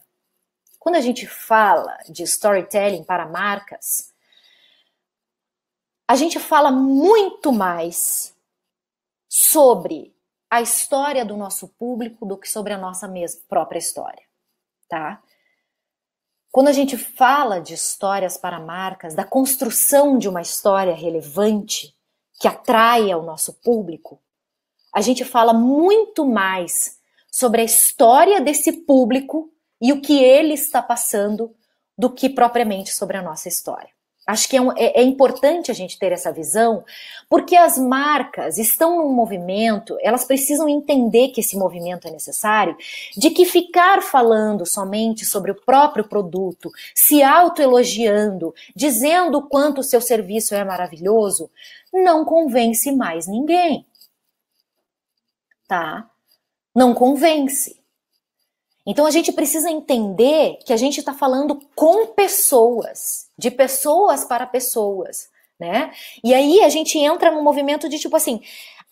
quando 0.79 0.95
a 0.95 1.01
gente 1.01 1.27
fala 1.27 1.99
de 2.09 2.23
storytelling 2.23 3.03
para 3.03 3.27
marcas, 3.27 4.15
a 6.09 6.15
gente 6.15 6.39
fala 6.39 6.71
muito 6.71 7.51
mais 7.51 8.37
sobre 9.29 10.15
a 10.49 10.63
história 10.63 11.25
do 11.25 11.37
nosso 11.37 11.69
público 11.69 12.25
do 12.25 12.39
que 12.39 12.49
sobre 12.49 12.73
a 12.73 12.79
nossa 12.79 13.09
mesma 13.09 13.43
própria 13.49 13.79
história, 13.79 14.23
tá? 14.89 15.21
quando 16.57 16.69
a 16.69 16.73
gente 16.73 16.97
fala 16.97 17.61
de 17.61 17.75
histórias 17.75 18.39
para 18.39 18.59
marcas, 18.59 19.15
da 19.15 19.25
construção 19.25 20.17
de 20.17 20.27
uma 20.29 20.41
história 20.41 20.95
relevante 20.95 21.96
que 22.39 22.49
atraia 22.49 23.17
o 23.17 23.23
nosso 23.23 23.55
público, 23.55 24.21
a 24.95 25.01
gente 25.01 25.25
fala 25.25 25.53
muito 25.53 26.27
mais 26.27 26.99
sobre 27.31 27.61
a 27.61 27.65
história 27.65 28.41
desse 28.41 28.73
público 28.73 29.51
e 29.81 29.93
o 29.93 30.01
que 30.01 30.23
ele 30.23 30.55
está 30.55 30.81
passando 30.81 31.55
do 31.99 32.11
que 32.11 32.29
propriamente 32.29 32.93
sobre 32.93 33.17
a 33.17 33.23
nossa 33.23 33.49
história. 33.49 33.91
Acho 34.27 34.49
que 34.49 34.57
é, 34.57 34.61
um, 34.61 34.73
é, 34.73 35.01
é, 35.01 35.03
importante 35.03 35.71
a 35.71 35.75
gente 35.75 35.97
ter 36.01 36.11
essa 36.11 36.33
visão, 36.33 36.85
porque 37.31 37.55
as 37.55 37.79
marcas 37.79 38.59
estão 38.59 38.97
num 38.97 39.15
movimento, 39.15 39.97
elas 40.03 40.25
precisam 40.25 40.69
entender 40.69 41.29
que 41.29 41.41
esse 41.41 41.57
movimento 41.57 42.09
é 42.09 42.11
necessário, 42.11 42.77
de 43.17 43.31
que 43.31 43.45
ficar 43.45 44.03
falando 44.03 44.67
somente 44.67 45.25
sobre 45.25 45.53
o 45.53 45.55
próprio 45.55 46.09
produto, 46.09 46.73
se 46.93 47.23
autoelogiando, 47.23 48.53
dizendo 48.75 49.39
o 49.39 49.49
quanto 49.49 49.81
o 49.81 49.85
seu 49.85 50.01
serviço 50.01 50.57
é 50.57 50.65
maravilhoso, 50.65 51.49
não 52.03 52.25
convence 52.25 52.93
mais 52.93 53.27
ninguém. 53.27 53.87
Tá? 55.67 56.09
Não 56.75 56.95
convence. 56.95 57.83
Então 58.87 59.05
a 59.05 59.11
gente 59.11 59.33
precisa 59.33 59.69
entender 59.69 60.59
que 60.65 60.73
a 60.73 60.77
gente 60.77 60.99
está 61.01 61.13
falando 61.13 61.61
com 61.75 62.07
pessoas, 62.09 63.29
de 63.37 63.51
pessoas 63.51 64.25
para 64.25 64.47
pessoas, 64.47 65.29
né? 65.59 65.93
E 66.23 66.33
aí 66.33 66.61
a 66.63 66.69
gente 66.69 66.97
entra 66.99 67.33
num 67.33 67.43
movimento 67.43 67.89
de 67.89 67.99
tipo 67.99 68.15
assim, 68.15 68.41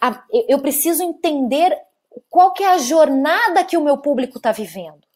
a, 0.01 0.25
eu 0.49 0.59
preciso 0.59 1.05
entender 1.05 1.79
qual 2.29 2.53
que 2.53 2.65
é 2.65 2.69
a 2.69 2.79
jornada 2.79 3.65
que 3.65 3.77
o 3.77 3.85
meu 3.85 3.99
público 3.99 4.39
está 4.39 4.51
vivendo. 4.51 5.07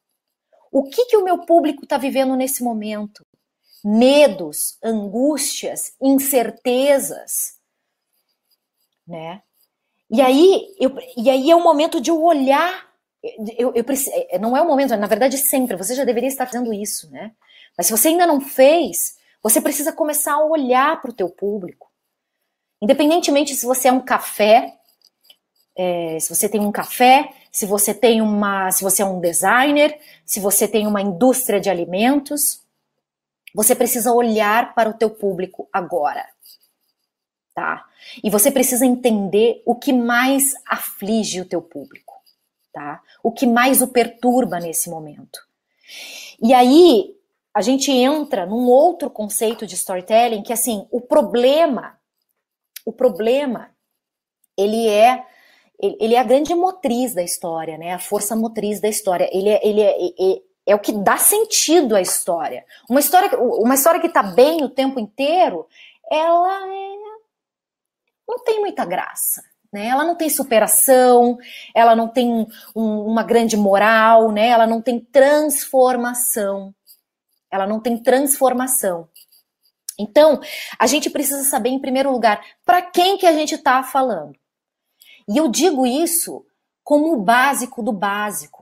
O 0.71 0.85
que 0.85 1.07
que 1.07 1.17
o 1.17 1.25
meu 1.25 1.39
público 1.39 1.83
está 1.83 1.97
vivendo 1.97 2.37
nesse 2.37 2.63
momento? 2.63 3.25
Medos, 3.85 4.77
angústias, 4.83 5.93
incertezas, 6.01 7.58
né? 9.09 9.43
E 10.11 10.21
aí, 10.21 10.75
eu, 10.79 10.97
e 11.17 11.29
aí 11.29 11.51
é 11.51 11.57
o 11.57 11.63
momento 11.63 12.01
de 12.01 12.11
eu 12.11 12.23
olhar 12.23 12.89
eu, 13.57 13.73
eu 13.75 13.85
preciso, 13.85 14.11
é, 14.15 14.39
não 14.39 14.57
é 14.57 14.63
o 14.63 14.67
momento, 14.67 14.97
na 14.97 15.07
verdade 15.07 15.37
sempre, 15.39 15.77
você 15.77 15.95
já 15.95 16.05
deveria 16.05 16.29
estar 16.29 16.47
fazendo 16.47 16.73
isso, 16.73 17.11
né? 17.11 17.33
Mas 17.77 17.87
se 17.87 17.93
você 17.93 18.09
ainda 18.09 18.27
não 18.27 18.41
fez, 18.41 19.17
você 19.43 19.61
precisa 19.61 19.93
começar 19.93 20.35
a 20.35 20.45
olhar 20.45 21.01
para 21.01 21.11
o 21.11 21.15
teu 21.15 21.29
público. 21.29 21.91
Independentemente 22.81 23.55
se 23.55 23.67
você 23.67 23.89
é 23.89 23.93
um 23.93 24.01
café, 24.01 24.75
é, 25.77 26.19
se 26.21 26.35
você 26.35 26.49
tem 26.49 26.61
um 26.61 26.73
café, 26.73 27.33
se 27.51 27.67
você 27.67 27.93
tem 27.93 28.21
uma, 28.21 28.71
se 28.71 28.83
você 28.83 29.03
é 29.03 29.05
um 29.05 29.21
designer, 29.21 29.99
se 30.25 30.39
você 30.39 30.69
tem 30.69 30.87
uma 30.87 31.03
indústria 31.03 31.61
de 31.61 31.71
alimentos, 31.71 32.63
você 33.55 33.75
precisa 33.75 34.13
olhar 34.13 34.75
para 34.75 34.91
o 34.91 34.95
teu 34.95 35.11
público 35.11 35.69
agora, 35.73 36.25
tá? 37.59 37.85
E 38.23 38.31
você 38.31 38.51
precisa 38.51 38.87
entender 38.87 39.63
o 39.67 39.75
que 39.75 39.93
mais 39.93 40.55
aflige 40.67 41.41
o 41.41 41.45
teu 41.45 41.61
público 41.61 42.09
tá? 42.79 43.03
O 43.23 43.33
que 43.33 43.45
mais 43.45 43.83
o 43.83 43.89
perturba 43.89 44.61
nesse 44.61 44.89
momento. 44.89 45.41
E 46.41 46.55
aí 46.55 47.13
a 47.53 47.61
gente 47.61 47.91
entra 47.91 48.47
num 48.47 48.69
outro 48.69 49.11
conceito 49.11 49.67
de 49.67 49.75
storytelling 49.75 50.45
que 50.45 50.53
assim, 50.53 50.87
o 50.91 51.01
problema, 51.01 51.99
o 52.85 52.93
problema, 52.93 53.71
ele 54.57 54.89
é 54.89 55.25
ele 55.81 56.17
é 56.17 56.19
a 56.19 56.25
grande 56.25 56.53
motriz 56.57 57.15
da 57.15 57.23
história, 57.23 57.79
né? 57.79 57.93
A 57.93 58.01
força 58.01 58.35
motriz 58.35 58.81
da 58.81 58.89
história. 58.89 59.31
Ele 59.33 59.49
é, 59.49 59.61
ele 59.65 59.81
é, 59.81 59.93
é, 59.93 60.43
é 60.67 60.75
o 60.75 60.79
que 60.81 60.91
dá 60.91 61.17
sentido 61.17 61.95
à 61.95 62.01
história. 62.01 62.65
Uma 62.91 62.99
história, 62.99 63.31
uma 63.39 63.77
história 63.77 64.01
que 64.01 64.09
tá 64.09 64.21
bem 64.21 64.65
o 64.65 64.69
tempo 64.69 64.99
inteiro, 64.99 65.69
ela 66.11 66.69
é, 66.69 66.98
não 68.29 68.45
tem 68.45 68.61
muita 68.61 68.85
graça. 68.85 69.43
Né? 69.73 69.87
Ela 69.87 70.05
não 70.05 70.15
tem 70.15 70.29
superação, 70.29 71.39
ela 71.75 71.95
não 71.95 72.09
tem 72.09 72.47
um, 72.75 73.01
uma 73.07 73.23
grande 73.23 73.57
moral, 73.57 74.31
né? 74.31 74.49
ela 74.49 74.67
não 74.67 74.81
tem 74.81 75.01
transformação. 75.01 76.75
Ela 77.51 77.67
não 77.67 77.81
tem 77.81 77.97
transformação. 77.97 79.09
Então, 79.99 80.41
a 80.79 80.87
gente 80.87 81.11
precisa 81.11 81.43
saber, 81.43 81.71
em 81.71 81.81
primeiro 81.81 82.13
lugar, 82.13 82.41
para 82.65 82.81
quem 82.81 83.19
que 83.19 83.27
a 83.27 83.33
gente 83.33 83.57
está 83.57 83.83
falando. 83.83 84.39
E 85.29 85.37
eu 85.37 85.49
digo 85.49 85.87
isso 85.87 86.47
como 86.85 87.13
o 87.13 87.23
básico 87.23 87.83
do 87.83 87.93
básico. 87.93 88.58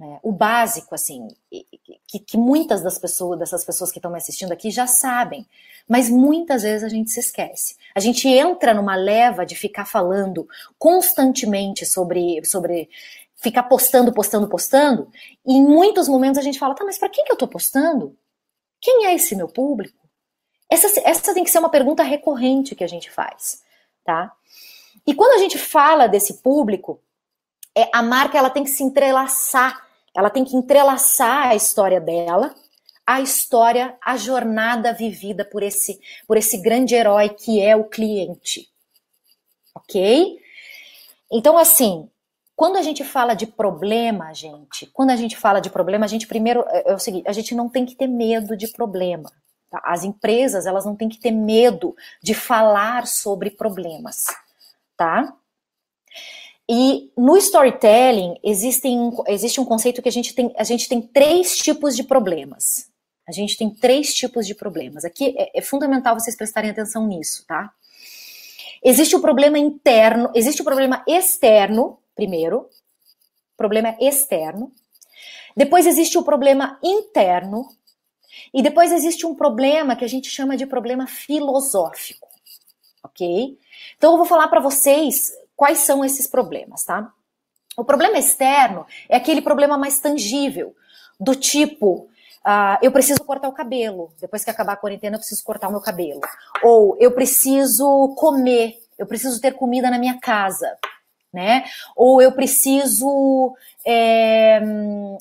Né? 0.00 0.18
O 0.22 0.32
básico, 0.32 0.94
assim, 0.94 1.28
que, 2.06 2.18
que 2.18 2.38
muitas 2.38 2.82
das 2.82 2.98
pessoas, 2.98 3.38
dessas 3.38 3.62
pessoas 3.62 3.92
que 3.92 3.98
estão 3.98 4.10
me 4.10 4.16
assistindo 4.16 4.50
aqui 4.50 4.70
já 4.70 4.86
sabem. 4.86 5.46
Mas 5.86 6.08
muitas 6.08 6.62
vezes 6.62 6.82
a 6.82 6.88
gente 6.88 7.10
se 7.10 7.20
esquece. 7.20 7.76
A 7.94 8.00
gente 8.00 8.26
entra 8.26 8.72
numa 8.72 8.96
leva 8.96 9.44
de 9.44 9.54
ficar 9.54 9.84
falando 9.84 10.48
constantemente 10.78 11.84
sobre, 11.84 12.42
sobre 12.46 12.88
ficar 13.36 13.64
postando, 13.64 14.10
postando, 14.10 14.48
postando, 14.48 15.12
e 15.46 15.52
em 15.52 15.62
muitos 15.62 16.08
momentos 16.08 16.38
a 16.38 16.42
gente 16.42 16.58
fala, 16.58 16.74
tá, 16.74 16.82
mas 16.82 16.96
para 16.96 17.10
quem 17.10 17.22
que 17.22 17.32
eu 17.32 17.36
tô 17.36 17.46
postando? 17.46 18.16
Quem 18.80 19.04
é 19.04 19.14
esse 19.14 19.36
meu 19.36 19.48
público? 19.48 20.08
Essa, 20.70 20.86
essa 21.04 21.34
tem 21.34 21.44
que 21.44 21.50
ser 21.50 21.58
uma 21.58 21.68
pergunta 21.68 22.02
recorrente 22.02 22.74
que 22.74 22.84
a 22.84 22.88
gente 22.88 23.10
faz, 23.10 23.62
tá? 24.02 24.32
E 25.06 25.14
quando 25.14 25.34
a 25.34 25.38
gente 25.38 25.58
fala 25.58 26.06
desse 26.06 26.40
público, 26.42 27.02
é, 27.76 27.90
a 27.92 28.02
marca 28.02 28.38
ela 28.38 28.48
tem 28.48 28.64
que 28.64 28.70
se 28.70 28.82
entrelaçar, 28.82 29.89
ela 30.16 30.30
tem 30.30 30.44
que 30.44 30.56
entrelaçar 30.56 31.48
a 31.48 31.54
história 31.54 32.00
dela 32.00 32.54
a 33.10 33.20
história, 33.20 33.98
a 34.00 34.16
jornada 34.16 34.92
vivida 34.92 35.44
por 35.44 35.64
esse, 35.64 36.00
por 36.28 36.36
esse 36.36 36.58
grande 36.58 36.94
herói 36.94 37.28
que 37.28 37.60
é 37.60 37.74
o 37.74 37.82
cliente. 37.82 38.68
Ok? 39.74 40.38
Então, 41.28 41.58
assim, 41.58 42.08
quando 42.54 42.76
a 42.76 42.82
gente 42.82 43.02
fala 43.02 43.34
de 43.34 43.48
problema, 43.48 44.32
gente, 44.32 44.86
quando 44.92 45.10
a 45.10 45.16
gente 45.16 45.36
fala 45.36 45.58
de 45.58 45.68
problema, 45.68 46.04
a 46.04 46.08
gente 46.08 46.28
primeiro 46.28 46.64
é, 46.68 46.92
é 46.92 46.94
o 46.94 47.00
seguinte, 47.00 47.28
a 47.28 47.32
gente 47.32 47.52
não 47.52 47.68
tem 47.68 47.84
que 47.84 47.96
ter 47.96 48.06
medo 48.06 48.56
de 48.56 48.68
problema. 48.68 49.28
Tá? 49.68 49.82
As 49.84 50.04
empresas, 50.04 50.64
elas 50.64 50.86
não 50.86 50.94
têm 50.94 51.08
que 51.08 51.18
ter 51.18 51.32
medo 51.32 51.96
de 52.22 52.32
falar 52.32 53.08
sobre 53.08 53.50
problemas, 53.50 54.26
tá? 54.96 55.34
E 56.72 57.10
no 57.16 57.36
storytelling 57.36 58.38
existem, 58.44 59.10
existe 59.26 59.60
um 59.60 59.64
conceito 59.64 60.00
que 60.00 60.08
a 60.08 60.12
gente 60.12 60.32
tem, 60.32 60.54
a 60.56 60.62
gente 60.62 60.88
tem 60.88 61.02
três 61.02 61.58
tipos 61.58 61.96
de 61.96 62.04
problemas. 62.04 62.88
A 63.26 63.32
gente 63.32 63.58
tem 63.58 63.68
três 63.68 64.14
tipos 64.14 64.46
de 64.46 64.54
problemas. 64.54 65.04
Aqui 65.04 65.34
é, 65.36 65.58
é 65.58 65.62
fundamental 65.62 66.16
vocês 66.16 66.36
prestarem 66.36 66.70
atenção 66.70 67.08
nisso, 67.08 67.44
tá? 67.44 67.72
Existe 68.84 69.16
o 69.16 69.20
problema 69.20 69.58
interno, 69.58 70.30
existe 70.32 70.62
o 70.62 70.64
problema 70.64 71.04
externo, 71.08 71.98
primeiro, 72.14 72.68
problema 73.56 73.96
externo. 74.00 74.70
Depois 75.56 75.88
existe 75.88 76.16
o 76.16 76.22
problema 76.22 76.78
interno. 76.84 77.68
E 78.54 78.62
depois 78.62 78.92
existe 78.92 79.26
um 79.26 79.34
problema 79.34 79.96
que 79.96 80.04
a 80.04 80.08
gente 80.08 80.30
chama 80.30 80.56
de 80.56 80.66
problema 80.66 81.08
filosófico, 81.08 82.28
ok? 83.02 83.58
Então 83.96 84.12
eu 84.12 84.16
vou 84.16 84.26
falar 84.26 84.46
para 84.46 84.60
vocês 84.60 85.32
quais 85.60 85.80
são 85.80 86.02
esses 86.02 86.26
problemas, 86.26 86.84
tá? 86.84 87.12
O 87.76 87.84
problema 87.84 88.16
externo 88.16 88.86
é 89.10 89.16
aquele 89.18 89.42
problema 89.42 89.76
mais 89.76 90.00
tangível, 90.00 90.74
do 91.20 91.34
tipo, 91.34 92.08
Uh, 92.42 92.80
eu 92.80 92.90
preciso 92.90 93.22
cortar 93.22 93.48
o 93.48 93.52
cabelo. 93.52 94.14
Depois 94.18 94.42
que 94.42 94.48
acabar 94.48 94.72
a 94.72 94.76
quarentena, 94.76 95.16
eu 95.16 95.18
preciso 95.18 95.44
cortar 95.44 95.68
o 95.68 95.72
meu 95.72 95.82
cabelo. 95.82 96.22
Ou 96.62 96.96
eu 96.98 97.12
preciso 97.12 98.14
comer, 98.16 98.78
eu 98.98 99.06
preciso 99.06 99.38
ter 99.42 99.52
comida 99.52 99.90
na 99.90 99.98
minha 99.98 100.18
casa. 100.18 100.78
Né? 101.30 101.64
Ou 101.94 102.22
eu 102.22 102.32
preciso 102.32 103.54
é, 103.86 104.58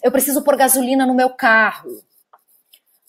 eu 0.02 0.12
preciso 0.14 0.42
pôr 0.46 0.56
gasolina 0.56 1.06
no 1.06 1.14
meu 1.14 1.32
carro, 1.32 2.02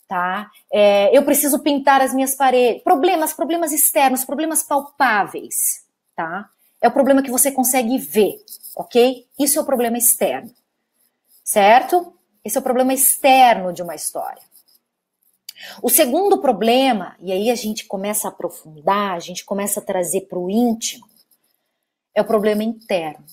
tá? 0.08 0.50
É, 0.72 1.16
eu 1.16 1.22
preciso 1.22 1.60
pintar 1.60 2.00
as 2.00 2.12
minhas 2.12 2.34
paredes. 2.34 2.82
Problemas, 2.82 3.32
problemas 3.32 3.70
externos, 3.70 4.24
problemas 4.24 4.64
palpáveis, 4.64 5.86
tá? 6.16 6.50
É 6.80 6.88
o 6.88 6.92
problema 6.92 7.22
que 7.22 7.30
você 7.30 7.52
consegue 7.52 7.98
ver, 7.98 8.42
ok? 8.74 9.26
Isso 9.38 9.58
é 9.58 9.62
o 9.62 9.66
problema 9.66 9.98
externo, 9.98 10.50
certo? 11.44 12.14
Esse 12.44 12.56
é 12.56 12.60
o 12.60 12.64
problema 12.64 12.94
externo 12.94 13.72
de 13.72 13.82
uma 13.82 13.94
história. 13.94 14.42
O 15.82 15.90
segundo 15.90 16.38
problema, 16.38 17.16
e 17.20 17.32
aí 17.32 17.50
a 17.50 17.54
gente 17.54 17.84
começa 17.84 18.28
a 18.28 18.30
aprofundar, 18.30 19.14
a 19.14 19.18
gente 19.18 19.44
começa 19.44 19.80
a 19.80 19.82
trazer 19.82 20.22
para 20.22 20.38
o 20.38 20.48
íntimo, 20.48 21.06
é 22.14 22.22
o 22.22 22.24
problema 22.24 22.64
interno. 22.64 23.24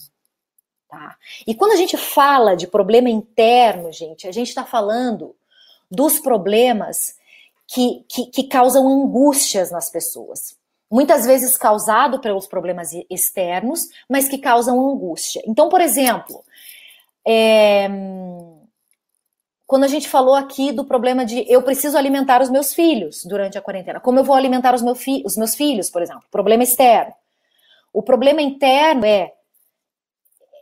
Tá? 0.90 1.18
E 1.46 1.54
quando 1.54 1.72
a 1.72 1.76
gente 1.76 1.98
fala 1.98 2.56
de 2.56 2.68
problema 2.68 3.10
interno, 3.10 3.92
gente, 3.92 4.28
a 4.28 4.32
gente 4.32 4.50
está 4.50 4.66
falando 4.66 5.36
dos 5.90 6.20
problemas 6.20 7.16
que, 7.68 8.06
que, 8.10 8.26
que, 8.28 8.44
causam 8.44 8.88
angústias 8.88 9.72
nas 9.72 9.90
pessoas. 9.90 10.56
Muitas 10.90 11.26
vezes 11.26 11.58
causado 11.58 12.20
pelos 12.20 12.48
problemas 12.48 12.92
externos, 13.10 13.88
mas 14.10 14.28
que 14.28 14.38
causam 14.38 14.80
angústia. 14.80 15.42
Então, 15.46 15.68
por 15.68 15.82
exemplo, 15.82 16.44
é, 17.28 17.90
quando 19.68 19.84
a 19.84 19.88
gente 19.88 20.08
falou 20.08 20.34
aqui 20.34 20.72
do 20.72 20.86
problema 20.86 21.26
de 21.26 21.46
eu 21.52 21.62
preciso 21.62 21.98
alimentar 21.98 22.42
os 22.42 22.50
meus 22.50 22.74
filhos 22.74 23.26
durante 23.26 23.58
a 23.58 23.62
quarentena. 23.62 24.00
Como 24.00 24.18
eu 24.18 24.24
vou 24.24 24.36
alimentar 24.36 24.74
os, 24.74 24.82
meu 24.82 24.96
fi 24.96 25.22
os 25.26 25.36
meus 25.36 25.56
filhos, 25.56 25.90
por 25.90 26.02
exemplo? 26.02 26.24
Problema 26.32 26.64
externo. 26.64 27.14
O 27.92 28.02
problema 28.02 28.42
interno 28.42 29.06
é, 29.06 29.34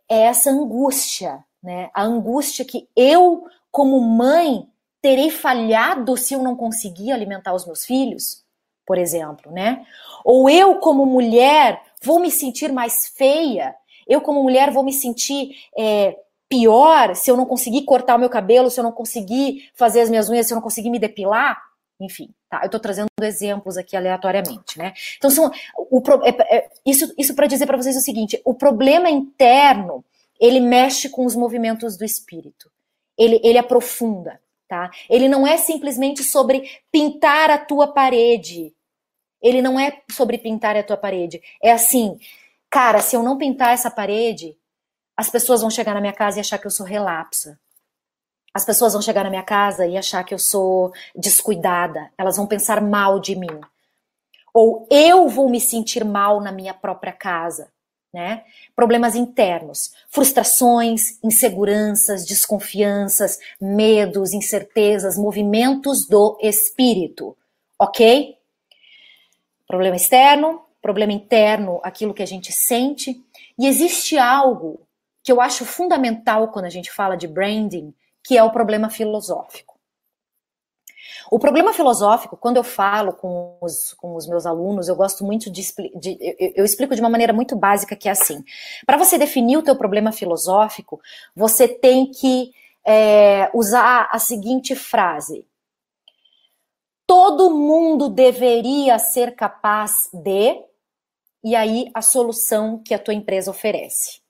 é 0.10 0.22
essa 0.22 0.50
angústia, 0.50 1.44
né? 1.62 1.91
A 1.94 2.03
angústia 2.03 2.65
que 2.65 2.88
eu, 2.96 3.46
como 3.70 4.00
mãe, 4.00 4.67
terei 5.01 5.29
falhado 5.29 6.17
se 6.17 6.34
eu 6.34 6.41
não 6.41 6.55
conseguir 6.55 7.12
alimentar 7.12 7.53
os 7.53 7.65
meus 7.65 7.86
filhos, 7.86 8.44
por 8.86 8.98
exemplo, 8.98 9.51
né? 9.51 9.86
Ou 10.24 10.50
eu, 10.50 10.75
como 10.75 11.06
mulher, 11.06 11.82
vou 12.01 12.20
me 12.20 12.32
sentir 12.32 12.72
mais 12.72 13.08
feia. 13.08 13.75
Eu, 14.08 14.22
como 14.22 14.44
mulher, 14.44 14.72
vou 14.72 14.84
me 14.84 14.94
sentir 14.94 15.56
é, 15.77 16.18
pior 16.48 17.15
se 17.15 17.30
eu 17.30 17.38
não 17.38 17.46
conseguir 17.46 17.84
cortar 17.84 18.15
o 18.15 18.20
meu 18.20 18.30
cabelo, 18.30 18.70
se 18.70 18.80
eu 18.80 18.84
não 18.84 18.92
conseguir 18.92 19.70
fazer 19.74 20.01
as 20.01 20.10
minhas 20.10 20.30
unhas, 20.30 20.48
se 20.48 20.54
eu 20.54 20.56
não 20.56 20.62
conseguir 20.62 20.89
me 20.89 21.00
depilar. 21.00 21.62
Enfim, 22.00 22.30
tá? 22.50 22.62
Eu 22.63 22.70
tô 22.70 22.77
trazendo 22.77 23.08
exemplos 23.22 23.77
aqui 23.77 23.96
aleatoriamente, 23.96 24.77
né? 24.77 24.94
Então, 25.18 25.30
são, 25.30 25.50
o, 25.77 26.01
é, 26.24 26.58
é, 26.58 26.70
isso, 26.86 27.13
isso 27.18 27.34
para 27.34 27.48
dizer 27.48 27.65
para 27.65 27.77
vocês 27.77 27.96
o 27.96 28.01
seguinte: 28.01 28.39
o 28.44 28.54
problema 28.54 29.10
interno 29.10 30.04
ele 30.39 30.60
mexe 30.60 31.08
com 31.08 31.25
os 31.25 31.36
movimentos 31.36 31.98
do 31.98 32.04
espírito, 32.04 32.70
ele, 33.18 33.39
ele 33.42 33.58
aprofunda, 33.58 34.42
tá? 34.68 34.92
Ele 35.10 35.30
não 35.30 35.48
é 35.48 35.56
simplesmente 35.56 36.22
sobre 36.22 36.70
pintar 36.92 37.50
a 37.50 37.58
tua 37.58 37.88
parede, 37.88 38.75
ele 39.45 39.61
não 39.61 39.79
é 39.79 40.01
sobre 40.11 40.39
pintar 40.39 40.75
a 40.75 40.81
tua 40.81 40.97
parede, 40.97 41.39
é 41.61 41.71
assim, 41.71 42.19
cara, 42.67 42.99
se 42.99 43.15
eu 43.15 43.21
não 43.21 43.37
pintar 43.37 43.73
essa 43.73 43.91
parede, 43.91 44.57
as 45.15 45.29
pessoas 45.29 45.61
vão 45.61 45.69
chegar 45.69 45.93
na 45.93 46.01
minha 46.01 46.11
casa 46.11 46.37
e 46.37 46.41
achar 46.41 46.57
que 46.57 46.65
eu 46.65 46.71
sou 46.71 46.83
relapsa. 46.83 47.59
As 48.51 48.65
pessoas 48.65 48.93
vão 48.93 49.01
chegar 49.01 49.23
na 49.23 49.29
minha 49.29 49.43
casa 49.43 49.85
e 49.85 49.97
achar 49.97 50.23
que 50.23 50.33
eu 50.33 50.39
sou 50.39 50.91
descuidada. 51.15 52.09
Elas 52.17 52.37
vão 52.37 52.47
pensar 52.47 52.81
mal 52.81 53.19
de 53.19 53.35
mim. 53.35 53.61
Ou 54.53 54.87
eu 54.89 55.27
vou 55.29 55.47
me 55.47 55.59
sentir 55.59 56.03
mal 56.03 56.41
na 56.41 56.51
minha 56.51 56.73
própria 56.73 57.13
casa. 57.13 57.69
Né? 58.13 58.45
Problemas 58.73 59.13
internos, 59.13 59.93
frustrações, 60.09 61.21
inseguranças, 61.21 62.25
desconfianças, 62.25 63.37
medos, 63.59 64.31
incertezas, 64.31 65.17
movimentos 65.17 66.07
do 66.07 66.39
espírito, 66.41 67.37
ok? 67.77 68.37
Problema 69.67 69.95
externo, 69.95 70.62
problema 70.81 71.13
interno, 71.13 71.79
aquilo 71.84 72.13
que 72.13 72.24
a 72.24 72.27
gente 72.27 72.51
sente. 72.51 73.24
E 73.57 73.67
existe 73.67 74.17
algo 74.17 74.86
que 75.24 75.31
eu 75.31 75.41
acho 75.41 75.65
fundamental 75.65 76.50
quando 76.50 76.65
a 76.65 76.69
gente 76.69 76.91
fala 76.91 77.15
de 77.17 77.27
branding, 77.27 77.93
que 78.24 78.38
é 78.38 78.43
o 78.43 78.51
problema 78.51 78.89
filosófico. 78.89 79.75
O 81.31 81.39
problema 81.39 81.74
filosófico, 81.74 82.38
quando 82.38 82.57
eu 82.57 82.63
falo 82.63 83.13
com 83.13 83.57
os, 83.62 83.93
com 83.93 84.15
os 84.15 84.27
meus 84.27 84.45
alunos, 84.45 84.88
eu 84.88 84.95
gosto 84.95 85.24
muito 85.24 85.50
de, 85.50 85.62
de 85.95 86.17
eu, 86.39 86.53
eu, 86.57 86.65
explico 86.65 86.93
de 86.93 87.01
uma 87.01 87.10
maneira 87.10 87.34
muito 87.34 87.55
básica 87.55 87.95
que 87.95 88.07
é 88.07 88.12
assim. 88.12 88.43
Para 88.86 88.98
você 88.98 89.17
definir 89.17 89.57
o 89.57 89.63
teu 89.63 89.75
problema 89.75 90.12
filosófico, 90.12 91.01
você 91.36 91.67
tem 91.67 92.12
que 92.12 92.51
é, 92.86 93.50
usar 93.53 94.07
a 94.12 94.19
seguinte 94.19 94.75
frase: 94.75 95.45
todo 97.07 97.51
mundo 97.51 98.09
deveria 98.09 98.97
ser 99.00 99.35
capaz 99.35 100.09
de, 100.13 100.63
e 101.43 101.55
aí 101.55 101.89
a 101.93 102.01
solução 102.01 102.81
que 102.83 102.93
a 102.93 103.00
tua 103.00 103.13
empresa 103.13 103.51
oferece. 103.51 104.21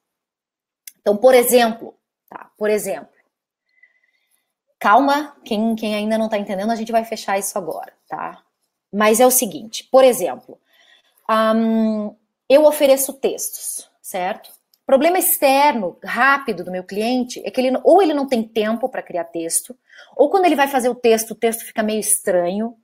Então, 0.99 1.15
por 1.15 1.33
exemplo, 1.33 1.95
tá? 2.29 2.51
Por 2.57 2.69
exemplo, 2.69 3.13
calma, 4.79 5.35
quem, 5.45 5.75
quem 5.75 5.95
ainda 5.95 6.17
não 6.17 6.25
está 6.25 6.37
entendendo, 6.37 6.71
a 6.71 6.75
gente 6.75 6.91
vai 6.91 7.05
fechar 7.05 7.37
isso 7.37 7.57
agora, 7.57 7.93
tá? 8.07 8.43
Mas 8.91 9.19
é 9.19 9.25
o 9.25 9.31
seguinte, 9.31 9.83
por 9.85 10.03
exemplo, 10.03 10.59
eu 12.47 12.65
ofereço 12.65 13.13
textos, 13.13 13.89
certo? 14.01 14.49
Problema 14.85 15.17
externo 15.17 15.97
rápido 16.03 16.63
do 16.63 16.71
meu 16.71 16.83
cliente 16.83 17.41
é 17.43 17.49
que 17.49 17.59
ele 17.59 17.75
ou 17.83 18.01
ele 18.01 18.13
não 18.13 18.27
tem 18.27 18.43
tempo 18.43 18.87
para 18.87 19.01
criar 19.01 19.23
texto, 19.23 19.75
ou 20.15 20.29
quando 20.29 20.45
ele 20.45 20.55
vai 20.55 20.67
fazer 20.67 20.89
o 20.89 20.95
texto, 20.95 21.31
o 21.31 21.35
texto 21.35 21.65
fica 21.65 21.81
meio 21.81 21.99
estranho, 21.99 22.75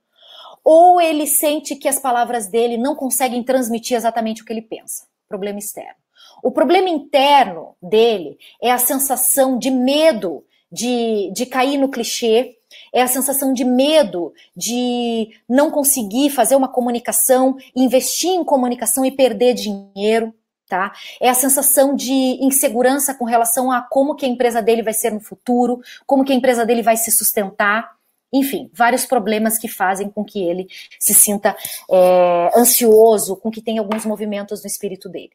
ou 0.64 1.00
ele 1.00 1.28
sente 1.28 1.76
que 1.76 1.88
as 1.88 2.00
palavras 2.00 2.48
dele 2.48 2.78
não 2.78 2.96
conseguem 2.96 3.44
transmitir 3.44 3.96
exatamente 3.96 4.42
o 4.42 4.46
que 4.46 4.52
ele 4.52 4.62
pensa. 4.62 5.06
Problema 5.28 5.60
externo. 5.60 5.96
O 6.44 6.52
problema 6.52 6.90
interno 6.90 7.76
dele 7.82 8.38
é 8.62 8.72
a 8.72 8.78
sensação 8.80 9.60
de 9.60 9.70
medo 9.70 10.44
de, 10.72 11.32
de 11.34 11.46
cair 11.46 11.78
no 11.78 11.90
clichê, 11.90 12.58
é 12.94 13.02
a 13.02 13.08
sensação 13.08 13.54
de 13.54 13.64
medo 13.64 14.34
de 14.56 15.30
não 15.48 15.70
conseguir 15.70 16.30
fazer 16.30 16.56
uma 16.56 16.68
comunicação, 16.68 17.58
investir 17.76 18.32
em 18.32 18.44
comunicação 18.44 19.06
e 19.06 19.12
perder 19.12 19.54
dinheiro, 19.54 20.34
tá? 20.72 20.94
É 21.20 21.30
a 21.30 21.34
sensação 21.34 21.94
de 21.94 22.14
insegurança 22.14 23.14
com 23.14 23.26
relação 23.26 23.70
a 23.70 23.82
como 23.82 24.16
que 24.16 24.26
a 24.26 24.30
empresa 24.30 24.62
dele 24.62 24.82
vai 24.82 24.94
ser 24.94 25.12
no 25.12 25.20
futuro, 25.20 25.82
como 26.08 26.24
que 26.24 26.32
a 26.32 26.36
empresa 26.36 26.66
dele 26.66 26.82
vai 26.82 26.96
se 26.96 27.12
sustentar. 27.12 27.92
Enfim, 28.32 28.72
vários 28.74 29.06
problemas 29.06 29.58
que 29.58 29.68
fazem 29.68 30.10
com 30.10 30.24
que 30.24 30.42
ele 30.42 30.70
se 30.98 31.14
sinta 31.14 31.58
é, 31.92 32.52
ansioso, 32.58 33.36
com 33.36 33.52
que 33.52 33.62
tenha 33.62 33.82
alguns 33.82 34.06
movimentos 34.06 34.62
no 34.62 34.68
espírito 34.68 35.10
dele. 35.10 35.34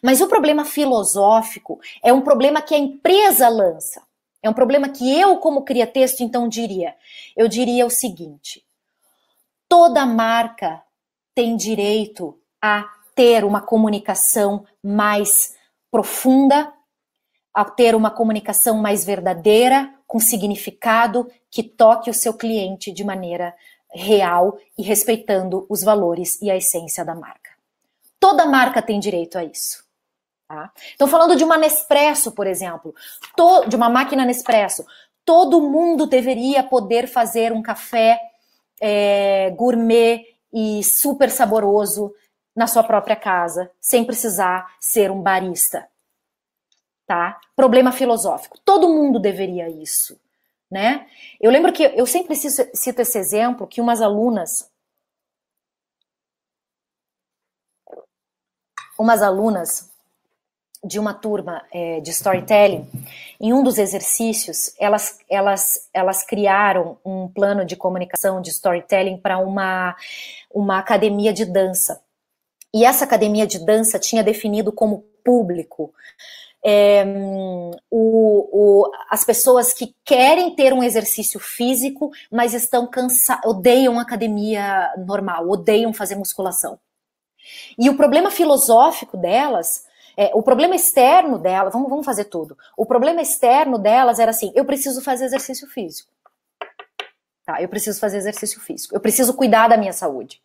Mas 0.00 0.20
o 0.20 0.28
problema 0.28 0.64
filosófico 0.64 1.80
é 2.00 2.12
um 2.12 2.20
problema 2.20 2.62
que 2.62 2.72
a 2.76 2.78
empresa 2.78 3.48
lança. 3.48 4.00
É 4.40 4.48
um 4.48 4.54
problema 4.54 4.88
que 4.88 5.12
eu, 5.12 5.38
como 5.38 5.64
cria 5.64 5.88
texto, 5.88 6.20
então 6.20 6.48
diria. 6.48 6.94
Eu 7.36 7.48
diria 7.48 7.84
o 7.84 7.90
seguinte: 7.90 8.64
toda 9.68 10.06
marca 10.06 10.80
tem 11.34 11.56
direito 11.56 12.38
a 12.62 12.88
ter 13.14 13.44
uma 13.44 13.60
comunicação 13.60 14.64
mais 14.82 15.54
profunda, 15.90 16.72
a 17.52 17.64
ter 17.64 17.94
uma 17.94 18.10
comunicação 18.10 18.78
mais 18.78 19.04
verdadeira, 19.04 19.92
com 20.06 20.18
significado, 20.18 21.30
que 21.50 21.62
toque 21.62 22.10
o 22.10 22.14
seu 22.14 22.34
cliente 22.34 22.92
de 22.92 23.04
maneira 23.04 23.54
real 23.92 24.58
e 24.78 24.82
respeitando 24.82 25.66
os 25.68 25.82
valores 25.82 26.40
e 26.40 26.50
a 26.50 26.56
essência 26.56 27.04
da 27.04 27.14
marca. 27.14 27.50
Toda 28.18 28.46
marca 28.46 28.80
tem 28.80 29.00
direito 29.00 29.36
a 29.38 29.44
isso. 29.44 29.84
Tá? 30.46 30.72
Então, 30.94 31.06
falando 31.06 31.36
de 31.36 31.44
uma 31.44 31.56
Nespresso, 31.56 32.32
por 32.32 32.46
exemplo, 32.46 32.94
de 33.68 33.76
uma 33.76 33.88
máquina 33.88 34.24
Nespresso, 34.24 34.84
todo 35.24 35.60
mundo 35.60 36.06
deveria 36.06 36.62
poder 36.62 37.06
fazer 37.06 37.52
um 37.52 37.62
café 37.62 38.20
é, 38.80 39.50
gourmet 39.50 40.24
e 40.52 40.82
super 40.82 41.30
saboroso 41.30 42.12
na 42.60 42.66
sua 42.66 42.84
própria 42.84 43.16
casa, 43.16 43.70
sem 43.80 44.04
precisar 44.04 44.70
ser 44.78 45.10
um 45.10 45.22
barista. 45.22 45.88
Tá? 47.06 47.40
Problema 47.56 47.90
filosófico. 47.90 48.58
Todo 48.62 48.86
mundo 48.86 49.18
deveria 49.18 49.70
isso. 49.70 50.20
Né? 50.70 51.06
Eu 51.40 51.50
lembro 51.50 51.72
que 51.72 51.82
eu 51.82 52.06
sempre 52.06 52.36
cito 52.36 53.00
esse 53.00 53.18
exemplo 53.18 53.66
que 53.66 53.80
umas 53.80 54.02
alunas 54.02 54.70
umas 58.98 59.22
alunas 59.22 59.90
de 60.84 60.98
uma 60.98 61.14
turma 61.14 61.64
é, 61.72 62.00
de 62.00 62.10
storytelling, 62.10 62.86
em 63.40 63.54
um 63.54 63.62
dos 63.62 63.78
exercícios, 63.78 64.74
elas, 64.78 65.18
elas, 65.30 65.88
elas 65.94 66.22
criaram 66.22 66.98
um 67.02 67.26
plano 67.26 67.64
de 67.64 67.74
comunicação 67.74 68.42
de 68.42 68.50
storytelling 68.50 69.16
para 69.16 69.38
uma, 69.38 69.96
uma 70.52 70.78
academia 70.78 71.32
de 71.32 71.46
dança. 71.46 72.02
E 72.74 72.84
essa 72.84 73.04
academia 73.04 73.46
de 73.46 73.64
dança 73.64 73.98
tinha 73.98 74.22
definido 74.22 74.72
como 74.72 75.04
público 75.24 75.92
é, 76.64 77.04
o, 77.90 78.84
o, 78.84 78.90
as 79.08 79.24
pessoas 79.24 79.72
que 79.72 79.94
querem 80.04 80.54
ter 80.54 80.72
um 80.72 80.82
exercício 80.82 81.40
físico, 81.40 82.10
mas 82.30 82.54
estão 82.54 82.86
cansadas, 82.86 83.44
odeiam 83.50 83.98
academia 83.98 84.92
normal, 84.98 85.48
odeiam 85.48 85.92
fazer 85.92 86.16
musculação. 86.16 86.78
E 87.78 87.88
o 87.88 87.96
problema 87.96 88.30
filosófico 88.30 89.16
delas, 89.16 89.84
é, 90.16 90.30
o 90.34 90.42
problema 90.42 90.74
externo 90.74 91.38
delas, 91.38 91.72
vamos, 91.72 91.88
vamos 91.88 92.04
fazer 92.04 92.24
tudo. 92.24 92.56
O 92.76 92.84
problema 92.84 93.22
externo 93.22 93.78
delas 93.78 94.18
era 94.18 94.30
assim: 94.30 94.52
eu 94.54 94.64
preciso 94.64 95.02
fazer 95.02 95.24
exercício 95.24 95.66
físico. 95.66 96.12
Tá, 97.44 97.60
eu 97.62 97.68
preciso 97.68 97.98
fazer 97.98 98.18
exercício 98.18 98.60
físico. 98.60 98.94
Eu 98.94 99.00
preciso 99.00 99.34
cuidar 99.34 99.68
da 99.68 99.78
minha 99.78 99.94
saúde. 99.94 100.42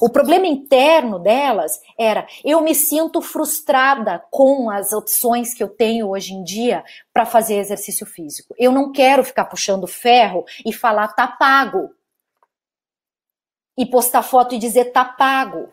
O 0.00 0.10
problema 0.10 0.46
interno 0.46 1.18
delas 1.18 1.80
era: 1.98 2.26
eu 2.44 2.60
me 2.60 2.74
sinto 2.74 3.20
frustrada 3.20 4.22
com 4.30 4.70
as 4.70 4.92
opções 4.92 5.54
que 5.54 5.62
eu 5.62 5.68
tenho 5.68 6.08
hoje 6.08 6.34
em 6.34 6.42
dia 6.42 6.84
para 7.12 7.26
fazer 7.26 7.56
exercício 7.56 8.06
físico. 8.06 8.54
Eu 8.58 8.72
não 8.72 8.92
quero 8.92 9.24
ficar 9.24 9.44
puxando 9.46 9.86
ferro 9.86 10.44
e 10.64 10.72
falar 10.72 11.08
tá 11.08 11.26
pago. 11.26 11.90
E 13.78 13.84
postar 13.84 14.22
foto 14.22 14.54
e 14.54 14.58
dizer 14.58 14.86
tá 14.86 15.04
pago 15.04 15.68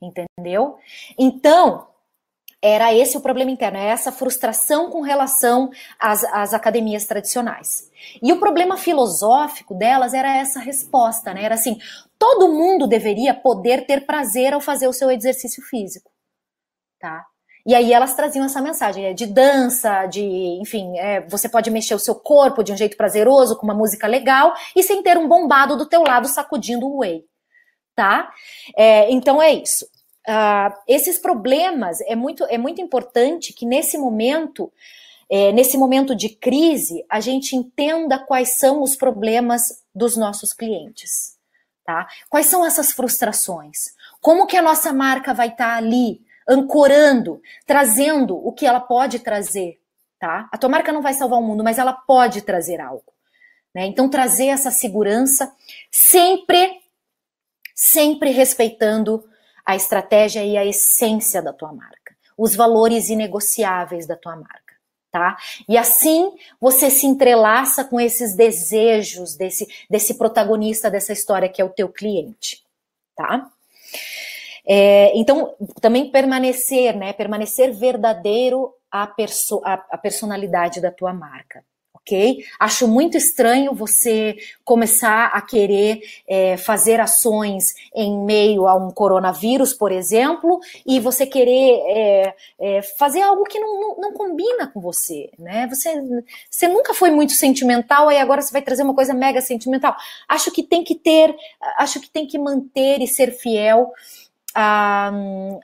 entendeu? 0.00 0.78
Então, 1.18 1.88
era 2.60 2.92
esse 2.92 3.16
o 3.16 3.20
problema 3.20 3.50
interno, 3.50 3.78
é 3.78 3.86
essa 3.86 4.10
frustração 4.10 4.90
com 4.90 5.00
relação 5.00 5.70
às, 5.98 6.24
às 6.24 6.52
academias 6.52 7.04
tradicionais. 7.04 7.88
E 8.20 8.32
o 8.32 8.40
problema 8.40 8.76
filosófico 8.76 9.74
delas 9.74 10.12
era 10.12 10.36
essa 10.36 10.58
resposta, 10.58 11.32
né? 11.32 11.44
Era 11.44 11.54
assim: 11.54 11.78
todo 12.18 12.52
mundo 12.52 12.86
deveria 12.86 13.32
poder 13.32 13.86
ter 13.86 14.04
prazer 14.04 14.52
ao 14.52 14.60
fazer 14.60 14.88
o 14.88 14.92
seu 14.92 15.10
exercício 15.10 15.62
físico, 15.62 16.10
tá? 16.98 17.24
E 17.68 17.74
aí 17.74 17.92
elas 17.92 18.14
traziam 18.14 18.46
essa 18.46 18.62
mensagem 18.62 19.04
é 19.04 19.12
de 19.12 19.26
dança, 19.26 20.06
de, 20.06 20.22
enfim, 20.22 20.98
é, 20.98 21.20
você 21.28 21.48
pode 21.48 21.70
mexer 21.70 21.94
o 21.94 21.98
seu 21.98 22.14
corpo 22.14 22.62
de 22.62 22.72
um 22.72 22.76
jeito 22.76 22.96
prazeroso, 22.96 23.56
com 23.56 23.64
uma 23.64 23.74
música 23.74 24.06
legal, 24.06 24.54
e 24.74 24.82
sem 24.82 25.02
ter 25.02 25.18
um 25.18 25.28
bombado 25.28 25.76
do 25.76 25.86
teu 25.86 26.02
lado 26.02 26.26
sacudindo 26.28 26.86
o 26.86 27.00
whey, 27.00 27.24
tá? 27.94 28.32
É, 28.76 29.10
então 29.10 29.40
é 29.42 29.52
isso. 29.52 29.84
Uh, 30.26 30.72
esses 30.86 31.18
problemas 31.18 32.00
é 32.02 32.14
muito, 32.14 32.44
é 32.44 32.58
muito 32.58 32.80
importante 32.80 33.52
que 33.52 33.64
nesse 33.64 33.96
momento, 33.96 34.72
é, 35.30 35.52
nesse 35.52 35.78
momento 35.78 36.14
de 36.14 36.28
crise, 36.28 37.04
a 37.08 37.20
gente 37.20 37.56
entenda 37.56 38.18
quais 38.18 38.58
são 38.58 38.82
os 38.82 38.96
problemas 38.96 39.62
dos 39.94 40.16
nossos 40.16 40.52
clientes, 40.52 41.37
tá? 41.88 42.06
Quais 42.28 42.44
são 42.44 42.66
essas 42.66 42.92
frustrações? 42.92 43.94
Como 44.20 44.46
que 44.46 44.58
a 44.58 44.60
nossa 44.60 44.92
marca 44.92 45.32
vai 45.32 45.48
estar 45.48 45.70
tá 45.70 45.76
ali? 45.76 46.20
ancorando, 46.48 47.42
trazendo 47.66 48.34
o 48.34 48.52
que 48.52 48.64
ela 48.64 48.80
pode 48.80 49.18
trazer, 49.18 49.78
tá? 50.18 50.48
A 50.50 50.56
tua 50.56 50.70
marca 50.70 50.90
não 50.90 51.02
vai 51.02 51.12
salvar 51.12 51.38
o 51.38 51.42
mundo, 51.42 51.62
mas 51.62 51.78
ela 51.78 51.92
pode 51.92 52.40
trazer 52.40 52.80
algo, 52.80 53.12
né? 53.74 53.84
Então 53.84 54.08
trazer 54.08 54.46
essa 54.46 54.70
segurança 54.70 55.54
sempre 55.90 56.80
sempre 57.74 58.30
respeitando 58.30 59.22
a 59.64 59.76
estratégia 59.76 60.42
e 60.42 60.56
a 60.56 60.64
essência 60.64 61.42
da 61.42 61.52
tua 61.52 61.70
marca, 61.70 62.16
os 62.36 62.56
valores 62.56 63.10
inegociáveis 63.10 64.06
da 64.06 64.16
tua 64.16 64.34
marca, 64.34 64.67
tá? 65.10 65.36
E 65.68 65.76
assim 65.76 66.32
você 66.60 66.90
se 66.90 67.06
entrelaça 67.06 67.84
com 67.84 68.00
esses 68.00 68.34
desejos 68.34 69.36
desse 69.36 69.66
desse 69.88 70.14
protagonista 70.14 70.90
dessa 70.90 71.12
história 71.12 71.48
que 71.48 71.60
é 71.60 71.64
o 71.64 71.70
teu 71.70 71.88
cliente, 71.88 72.64
tá? 73.16 73.50
É, 74.70 75.16
então, 75.18 75.54
também 75.80 76.10
permanecer, 76.10 76.94
né? 76.94 77.14
Permanecer 77.14 77.72
verdadeiro 77.72 78.74
à, 78.90 79.06
perso 79.06 79.62
à, 79.64 79.74
à 79.90 79.96
personalidade 79.96 80.78
da 80.78 80.90
tua 80.90 81.14
marca. 81.14 81.64
Ok? 82.08 82.44
Acho 82.58 82.88
muito 82.88 83.16
estranho 83.16 83.74
você 83.74 84.36
começar 84.64 85.26
a 85.26 85.42
querer 85.42 86.00
é, 86.26 86.56
fazer 86.56 87.00
ações 87.00 87.74
em 87.94 88.18
meio 88.24 88.66
a 88.66 88.74
um 88.74 88.90
coronavírus, 88.90 89.74
por 89.74 89.92
exemplo, 89.92 90.58
e 90.86 90.98
você 90.98 91.26
querer 91.26 91.82
é, 91.86 92.34
é, 92.58 92.82
fazer 92.82 93.20
algo 93.20 93.44
que 93.44 93.58
não, 93.58 93.80
não, 93.80 93.96
não, 93.98 94.12
combina 94.12 94.66
com 94.68 94.80
você, 94.80 95.30
né? 95.38 95.68
Você, 95.68 95.92
você 96.50 96.66
nunca 96.66 96.94
foi 96.94 97.10
muito 97.10 97.32
sentimental, 97.32 98.10
e 98.10 98.18
agora 98.18 98.40
você 98.40 98.52
vai 98.52 98.62
trazer 98.62 98.82
uma 98.82 98.94
coisa 98.94 99.12
mega 99.12 99.40
sentimental. 99.40 99.94
Acho 100.26 100.50
que 100.50 100.62
tem 100.62 100.82
que 100.82 100.94
ter, 100.94 101.34
acho 101.76 102.00
que 102.00 102.08
tem 102.08 102.26
que 102.26 102.38
manter 102.38 103.02
e 103.02 103.06
ser 103.06 103.32
fiel 103.32 103.92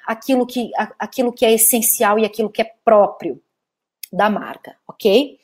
aquilo, 0.06 0.46
que, 0.46 0.70
aquilo 0.98 1.32
que 1.32 1.44
é 1.44 1.52
essencial 1.52 2.16
e 2.18 2.24
aquilo 2.24 2.50
que 2.50 2.62
é 2.62 2.72
próprio 2.84 3.40
da 4.12 4.30
marca, 4.30 4.76
ok? 4.86 5.38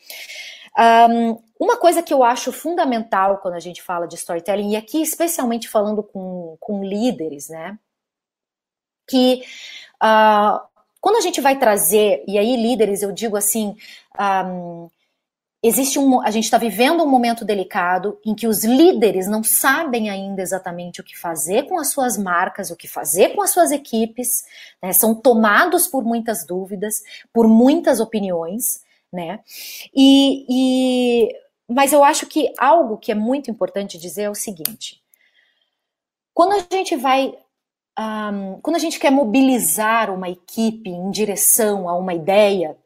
Um, 0.81 1.38
uma 1.59 1.77
coisa 1.77 2.03
que 2.03 2.14
eu 2.14 2.25
acho 2.25 2.51
fundamental 2.53 3.38
quando 3.38 3.55
a 3.55 3.61
gente 3.61 3.83
fala 3.83 4.09
de 4.09 4.14
storytelling, 4.14 4.71
e 4.71 4.77
aqui 4.77 5.03
especialmente 5.03 5.69
falando 5.69 6.03
com, 6.03 6.57
com 6.59 6.83
líderes, 6.83 7.51
né? 7.51 7.79
Que 9.07 9.43
uh, 10.03 10.59
quando 10.99 11.16
a 11.16 11.21
gente 11.21 11.40
vai 11.40 11.59
trazer, 11.59 12.25
e 12.27 12.38
aí 12.38 12.57
líderes, 12.57 13.03
eu 13.03 13.12
digo 13.12 13.37
assim, 13.37 13.77
um, 14.47 14.88
existe 15.62 15.99
um, 15.99 16.23
a 16.23 16.31
gente 16.31 16.45
está 16.45 16.57
vivendo 16.57 17.03
um 17.03 17.09
momento 17.09 17.45
delicado 17.45 18.19
em 18.25 18.35
que 18.35 18.47
os 18.47 18.64
líderes 18.64 19.27
não 19.27 19.45
sabem 19.45 20.09
ainda 20.09 20.40
exatamente 20.40 21.03
o 21.03 21.05
que 21.05 21.19
fazer 21.19 21.64
com 21.64 21.79
as 21.79 21.90
suas 21.90 22.16
marcas, 22.16 22.71
o 22.71 22.77
que 22.77 22.88
fazer 22.88 23.35
com 23.35 23.43
as 23.43 23.51
suas 23.51 23.71
equipes, 23.71 24.45
né? 24.83 24.95
são 24.95 25.14
tomados 25.14 25.87
por 25.87 26.05
muitas 26.05 26.47
dúvidas, 26.47 27.03
por 27.33 27.47
muitas 27.47 28.01
opiniões, 28.01 28.83
né? 29.12 29.40
E, 29.94 30.46
e, 30.49 31.29
mas 31.68 31.92
eu 31.92 32.05
acho 32.05 32.27
que 32.27 32.53
algo 32.59 32.99
que 32.99 33.12
é 33.12 33.14
muito 33.14 33.51
importante 33.51 33.99
dizer 33.99 34.23
é 34.23 34.31
o 34.31 34.35
seguinte: 34.35 35.03
quando 36.33 36.53
a 36.53 36.66
gente 36.75 36.96
vai 36.96 37.35
um, 37.99 38.61
quando 38.62 38.77
a 38.77 38.81
gente 38.81 38.99
quer 38.99 39.11
mobilizar 39.11 40.11
uma 40.11 40.29
equipe 40.29 40.90
em 40.90 41.11
direção 41.11 41.88
a 41.88 41.96
uma 41.96 42.14
ideia, 42.14 42.77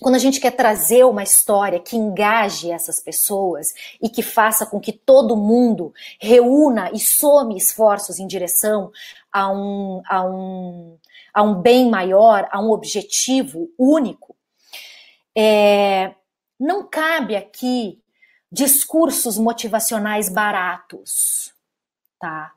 quando 0.00 0.16
a 0.16 0.18
gente 0.18 0.40
quer 0.40 0.50
trazer 0.50 1.04
uma 1.04 1.22
história 1.22 1.80
que 1.80 1.96
engaje 1.96 2.70
essas 2.70 3.00
pessoas 3.00 3.72
e 4.02 4.08
que 4.08 4.22
faça 4.22 4.66
com 4.66 4.80
que 4.80 4.92
todo 4.92 5.36
mundo 5.36 5.92
reúna 6.20 6.90
e 6.92 6.98
some 6.98 7.56
esforços 7.56 8.18
em 8.18 8.26
direção 8.26 8.90
a 9.32 9.50
um, 9.50 10.02
a 10.06 10.24
um, 10.24 10.98
a 11.32 11.42
um 11.42 11.54
bem 11.54 11.88
maior, 11.88 12.48
a 12.50 12.60
um 12.60 12.70
objetivo 12.70 13.70
único, 13.78 14.33
é, 15.36 16.14
não 16.58 16.86
cabe 16.88 17.36
aqui 17.36 18.02
discursos 18.50 19.36
motivacionais 19.38 20.28
baratos, 20.28 21.52
tá? 22.18 22.52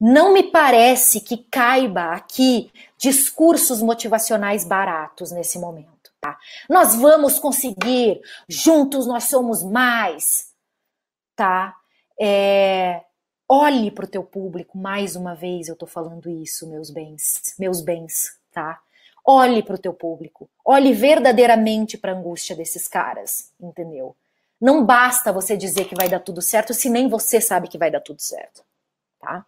Não 0.00 0.32
me 0.32 0.42
parece 0.42 1.20
que 1.20 1.36
caiba 1.36 2.12
aqui 2.12 2.70
discursos 2.98 3.80
motivacionais 3.80 4.64
baratos 4.64 5.30
nesse 5.30 5.58
momento. 5.58 5.94
Tá? 6.20 6.38
Nós 6.70 6.94
vamos 6.94 7.38
conseguir, 7.38 8.20
juntos 8.48 9.06
nós 9.06 9.24
somos 9.24 9.62
mais, 9.62 10.48
tá? 11.36 11.76
É, 12.18 13.04
olhe 13.46 13.90
para 13.90 14.06
o 14.06 14.08
teu 14.08 14.24
público, 14.24 14.78
mais 14.78 15.16
uma 15.16 15.34
vez 15.34 15.68
eu 15.68 15.74
estou 15.74 15.88
falando 15.88 16.30
isso, 16.30 16.66
meus 16.66 16.90
bens, 16.90 17.54
meus 17.58 17.82
bens, 17.82 18.38
tá? 18.52 18.80
Olhe 19.26 19.62
para 19.62 19.76
o 19.76 19.78
teu 19.78 19.94
público, 19.94 20.50
olhe 20.64 20.92
verdadeiramente 20.92 21.96
para 21.96 22.12
a 22.12 22.14
angústia 22.14 22.54
desses 22.54 22.86
caras, 22.86 23.50
entendeu? 23.58 24.14
Não 24.60 24.84
basta 24.84 25.32
você 25.32 25.56
dizer 25.56 25.86
que 25.86 25.94
vai 25.94 26.08
dar 26.08 26.20
tudo 26.20 26.42
certo 26.42 26.74
se 26.74 26.90
nem 26.90 27.08
você 27.08 27.40
sabe 27.40 27.68
que 27.68 27.78
vai 27.78 27.90
dar 27.90 28.00
tudo 28.00 28.20
certo, 28.20 28.62
tá? 29.20 29.44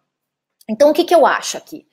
Então 0.67 0.89
o 0.89 0.93
que, 0.93 1.03
que 1.03 1.13
eu 1.13 1.25
acho 1.25 1.57
aqui? 1.57 1.87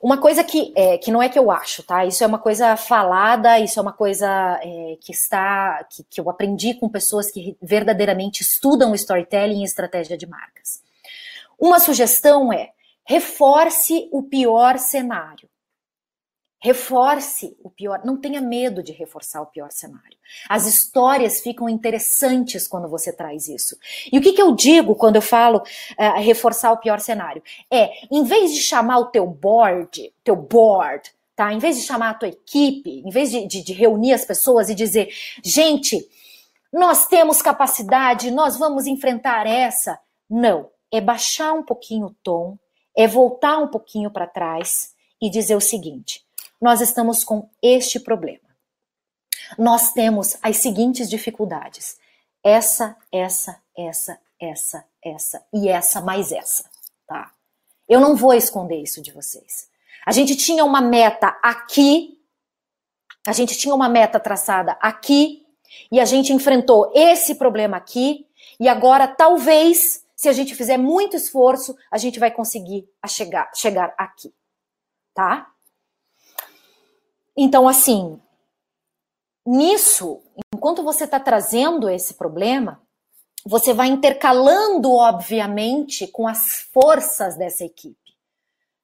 Uma 0.00 0.18
coisa 0.18 0.44
que, 0.44 0.72
é, 0.76 0.98
que 0.98 1.10
não 1.10 1.22
é 1.22 1.30
que 1.30 1.38
eu 1.38 1.50
acho, 1.50 1.82
tá? 1.82 2.04
Isso 2.04 2.22
é 2.22 2.26
uma 2.26 2.38
coisa 2.38 2.76
falada, 2.76 3.58
isso 3.58 3.78
é 3.78 3.82
uma 3.82 3.92
coisa 3.92 4.28
é, 4.62 4.98
que 5.00 5.12
está 5.12 5.82
que, 5.84 6.04
que 6.04 6.20
eu 6.20 6.28
aprendi 6.28 6.74
com 6.74 6.88
pessoas 6.88 7.30
que 7.30 7.56
verdadeiramente 7.62 8.42
estudam 8.42 8.94
storytelling 8.94 9.62
e 9.62 9.64
estratégia 9.64 10.16
de 10.16 10.26
marcas. 10.26 10.82
Uma 11.58 11.80
sugestão 11.80 12.52
é 12.52 12.72
reforce 13.06 14.08
o 14.12 14.22
pior 14.22 14.78
cenário. 14.78 15.48
Reforce 16.64 17.54
o 17.62 17.68
pior, 17.68 18.00
não 18.06 18.18
tenha 18.18 18.40
medo 18.40 18.82
de 18.82 18.90
reforçar 18.90 19.42
o 19.42 19.46
pior 19.48 19.70
cenário. 19.70 20.16
As 20.48 20.64
histórias 20.64 21.42
ficam 21.42 21.68
interessantes 21.68 22.66
quando 22.66 22.88
você 22.88 23.12
traz 23.12 23.48
isso. 23.48 23.76
E 24.10 24.18
o 24.18 24.22
que, 24.22 24.32
que 24.32 24.40
eu 24.40 24.54
digo 24.54 24.94
quando 24.94 25.16
eu 25.16 25.20
falo 25.20 25.58
uh, 25.58 26.20
reforçar 26.22 26.72
o 26.72 26.78
pior 26.78 27.00
cenário? 27.00 27.42
É, 27.70 27.90
em 28.10 28.24
vez 28.24 28.54
de 28.54 28.62
chamar 28.62 28.96
o 28.96 29.10
teu 29.10 29.26
board, 29.26 30.10
teu 30.24 30.34
board, 30.34 31.12
tá? 31.36 31.52
Em 31.52 31.58
vez 31.58 31.76
de 31.76 31.82
chamar 31.82 32.08
a 32.08 32.14
tua 32.14 32.28
equipe, 32.28 33.02
em 33.04 33.10
vez 33.10 33.30
de, 33.30 33.46
de, 33.46 33.62
de 33.62 33.72
reunir 33.74 34.14
as 34.14 34.24
pessoas 34.24 34.70
e 34.70 34.74
dizer, 34.74 35.10
gente, 35.44 36.08
nós 36.72 37.06
temos 37.06 37.42
capacidade, 37.42 38.30
nós 38.30 38.56
vamos 38.56 38.86
enfrentar 38.86 39.46
essa. 39.46 40.00
Não, 40.30 40.70
é 40.90 40.98
baixar 40.98 41.52
um 41.52 41.62
pouquinho 41.62 42.06
o 42.06 42.14
tom, 42.22 42.58
é 42.96 43.06
voltar 43.06 43.58
um 43.58 43.68
pouquinho 43.68 44.10
para 44.10 44.26
trás 44.26 44.94
e 45.20 45.28
dizer 45.28 45.56
o 45.56 45.60
seguinte: 45.60 46.23
nós 46.64 46.80
estamos 46.80 47.22
com 47.22 47.50
este 47.62 48.00
problema. 48.00 48.48
Nós 49.58 49.92
temos 49.92 50.38
as 50.40 50.56
seguintes 50.56 51.10
dificuldades: 51.10 51.98
essa, 52.42 52.96
essa, 53.12 53.60
essa, 53.76 54.18
essa, 54.40 54.84
essa 55.04 55.46
e 55.52 55.68
essa 55.68 56.00
mais 56.00 56.32
essa, 56.32 56.64
tá? 57.06 57.34
Eu 57.86 58.00
não 58.00 58.16
vou 58.16 58.32
esconder 58.32 58.80
isso 58.80 59.02
de 59.02 59.12
vocês. 59.12 59.68
A 60.06 60.10
gente 60.10 60.36
tinha 60.36 60.64
uma 60.64 60.80
meta 60.80 61.38
aqui, 61.42 62.18
a 63.26 63.32
gente 63.32 63.58
tinha 63.58 63.74
uma 63.74 63.90
meta 63.90 64.18
traçada 64.18 64.72
aqui, 64.80 65.46
e 65.92 66.00
a 66.00 66.06
gente 66.06 66.32
enfrentou 66.32 66.90
esse 66.94 67.34
problema 67.34 67.76
aqui, 67.76 68.26
e 68.58 68.68
agora 68.68 69.06
talvez, 69.06 70.02
se 70.16 70.30
a 70.30 70.32
gente 70.32 70.54
fizer 70.54 70.78
muito 70.78 71.14
esforço, 71.14 71.76
a 71.90 71.98
gente 71.98 72.18
vai 72.18 72.30
conseguir 72.30 72.88
chegar, 73.06 73.50
chegar 73.54 73.94
aqui, 73.98 74.32
tá? 75.12 75.53
Então, 77.36 77.68
assim, 77.68 78.20
nisso, 79.46 80.22
enquanto 80.54 80.82
você 80.82 81.04
está 81.04 81.18
trazendo 81.18 81.88
esse 81.88 82.14
problema, 82.14 82.80
você 83.44 83.74
vai 83.74 83.88
intercalando, 83.88 84.92
obviamente, 84.92 86.06
com 86.06 86.26
as 86.26 86.62
forças 86.72 87.36
dessa 87.36 87.64
equipe, 87.64 88.16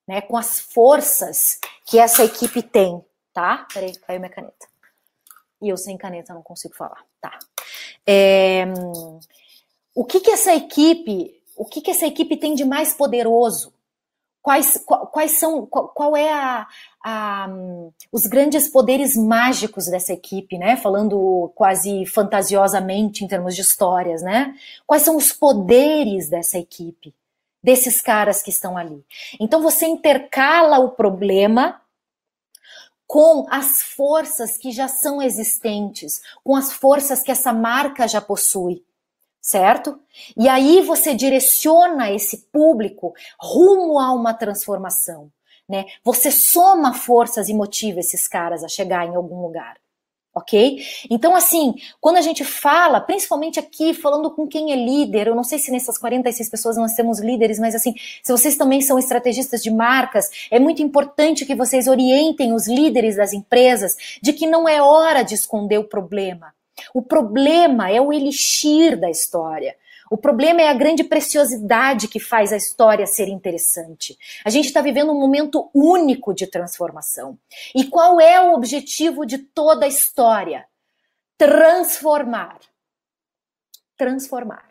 né? 0.06 0.20
Com 0.20 0.36
as 0.36 0.60
forças 0.60 1.58
que 1.86 1.98
essa 1.98 2.24
equipe 2.24 2.62
tem, 2.62 3.02
tá? 3.32 3.66
Peraí, 3.72 3.96
caiu 3.98 4.20
minha 4.20 4.30
caneta. 4.30 4.68
E 5.62 5.68
eu 5.68 5.76
sem 5.76 5.96
caneta 5.96 6.34
não 6.34 6.42
consigo 6.42 6.74
falar, 6.74 7.04
tá? 7.20 7.38
É, 8.06 8.64
o 9.94 10.04
que 10.04 10.20
que 10.20 10.30
essa 10.30 10.54
equipe, 10.54 11.42
o 11.56 11.64
que 11.64 11.80
que 11.80 11.90
essa 11.90 12.06
equipe 12.06 12.36
tem 12.36 12.54
de 12.54 12.64
mais 12.64 12.92
poderoso? 12.92 13.72
Quais, 14.42 14.82
quais 15.12 15.38
são, 15.38 15.66
qual, 15.66 15.88
qual 15.88 16.16
é 16.16 16.32
a, 16.32 16.66
a, 17.04 17.48
os 18.10 18.26
grandes 18.26 18.68
poderes 18.68 19.14
mágicos 19.14 19.86
dessa 19.86 20.12
equipe, 20.12 20.56
né? 20.56 20.76
Falando 20.76 21.52
quase 21.54 22.06
fantasiosamente 22.06 23.22
em 23.22 23.28
termos 23.28 23.54
de 23.54 23.60
histórias, 23.60 24.22
né? 24.22 24.54
Quais 24.86 25.02
são 25.02 25.16
os 25.16 25.32
poderes 25.32 26.30
dessa 26.30 26.58
equipe, 26.58 27.14
desses 27.62 28.00
caras 28.00 28.42
que 28.42 28.50
estão 28.50 28.78
ali? 28.78 29.04
Então 29.38 29.60
você 29.60 29.86
intercala 29.86 30.78
o 30.78 30.92
problema 30.92 31.80
com 33.06 33.44
as 33.50 33.82
forças 33.82 34.56
que 34.56 34.70
já 34.70 34.88
são 34.88 35.20
existentes, 35.20 36.22
com 36.42 36.56
as 36.56 36.72
forças 36.72 37.22
que 37.22 37.30
essa 37.30 37.52
marca 37.52 38.08
já 38.08 38.20
possui 38.20 38.84
certo? 39.40 39.98
E 40.36 40.48
aí 40.48 40.82
você 40.82 41.14
direciona 41.14 42.10
esse 42.10 42.48
público 42.52 43.14
rumo 43.38 43.98
a 43.98 44.12
uma 44.12 44.34
transformação, 44.34 45.30
né? 45.68 45.86
Você 46.04 46.30
soma 46.30 46.92
forças 46.92 47.48
e 47.48 47.54
motiva 47.54 48.00
esses 48.00 48.28
caras 48.28 48.62
a 48.62 48.68
chegar 48.68 49.06
em 49.06 49.16
algum 49.16 49.40
lugar. 49.40 49.78
Ok? 50.32 50.78
Então, 51.10 51.34
assim, 51.34 51.74
quando 52.00 52.18
a 52.18 52.20
gente 52.20 52.44
fala, 52.44 53.00
principalmente 53.00 53.58
aqui, 53.58 53.92
falando 53.92 54.30
com 54.30 54.46
quem 54.46 54.70
é 54.72 54.76
líder, 54.76 55.26
eu 55.26 55.34
não 55.34 55.42
sei 55.42 55.58
se 55.58 55.72
nessas 55.72 55.98
46 55.98 56.48
pessoas 56.48 56.76
nós 56.76 56.92
temos 56.92 57.18
líderes, 57.18 57.58
mas 57.58 57.74
assim, 57.74 57.94
se 58.22 58.30
vocês 58.30 58.56
também 58.56 58.80
são 58.80 58.96
estrategistas 58.96 59.60
de 59.60 59.72
marcas, 59.72 60.48
é 60.48 60.60
muito 60.60 60.82
importante 60.82 61.44
que 61.44 61.54
vocês 61.56 61.88
orientem 61.88 62.52
os 62.52 62.68
líderes 62.68 63.16
das 63.16 63.32
empresas 63.32 63.96
de 64.22 64.32
que 64.32 64.46
não 64.46 64.68
é 64.68 64.80
hora 64.80 65.24
de 65.24 65.34
esconder 65.34 65.78
o 65.78 65.88
problema 65.88 66.54
o 66.94 67.02
problema 67.02 67.90
é 67.90 68.00
o 68.00 68.12
elixir 68.12 68.98
da 68.98 69.10
história. 69.10 69.76
O 70.10 70.16
problema 70.16 70.60
é 70.60 70.68
a 70.68 70.74
grande 70.74 71.04
preciosidade 71.04 72.08
que 72.08 72.18
faz 72.18 72.52
a 72.52 72.56
história 72.56 73.06
ser 73.06 73.28
interessante. 73.28 74.18
A 74.44 74.50
gente 74.50 74.66
está 74.66 74.80
vivendo 74.80 75.12
um 75.12 75.20
momento 75.20 75.70
único 75.72 76.34
de 76.34 76.48
transformação. 76.48 77.38
E 77.72 77.84
qual 77.84 78.20
é 78.20 78.40
o 78.40 78.52
objetivo 78.52 79.24
de 79.24 79.38
toda 79.38 79.84
a 79.84 79.88
história? 79.88 80.66
Transformar. 81.38 82.58
Transformar. 83.96 84.68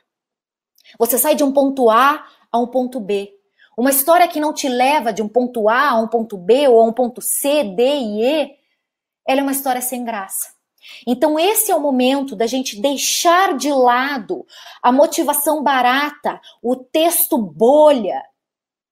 Você 0.97 1.17
sai 1.17 1.35
de 1.35 1.43
um 1.43 1.53
ponto 1.53 1.89
A 1.89 2.27
a 2.51 2.59
um 2.59 2.67
ponto 2.67 2.99
B. 2.99 3.33
Uma 3.77 3.91
história 3.91 4.27
que 4.27 4.41
não 4.41 4.53
te 4.53 4.67
leva 4.67 5.13
de 5.13 5.21
um 5.21 5.29
ponto 5.29 5.69
A 5.69 5.91
a 5.91 5.99
um 6.01 6.07
ponto 6.09 6.37
B 6.37 6.67
ou 6.67 6.81
a 6.81 6.83
um 6.83 6.91
ponto 6.91 7.21
C, 7.21 7.63
D 7.63 7.81
e 7.81 8.25
E, 8.25 8.51
ela 9.25 9.39
é 9.39 9.43
uma 9.43 9.53
história 9.53 9.81
sem 9.81 10.03
graça. 10.03 10.58
Então, 11.05 11.39
esse 11.39 11.71
é 11.71 11.75
o 11.75 11.81
momento 11.81 12.35
da 12.35 12.47
gente 12.47 12.79
deixar 12.79 13.55
de 13.57 13.71
lado 13.71 14.45
a 14.81 14.91
motivação 14.91 15.63
barata, 15.63 16.39
o 16.61 16.75
texto 16.75 17.37
bolha, 17.37 18.21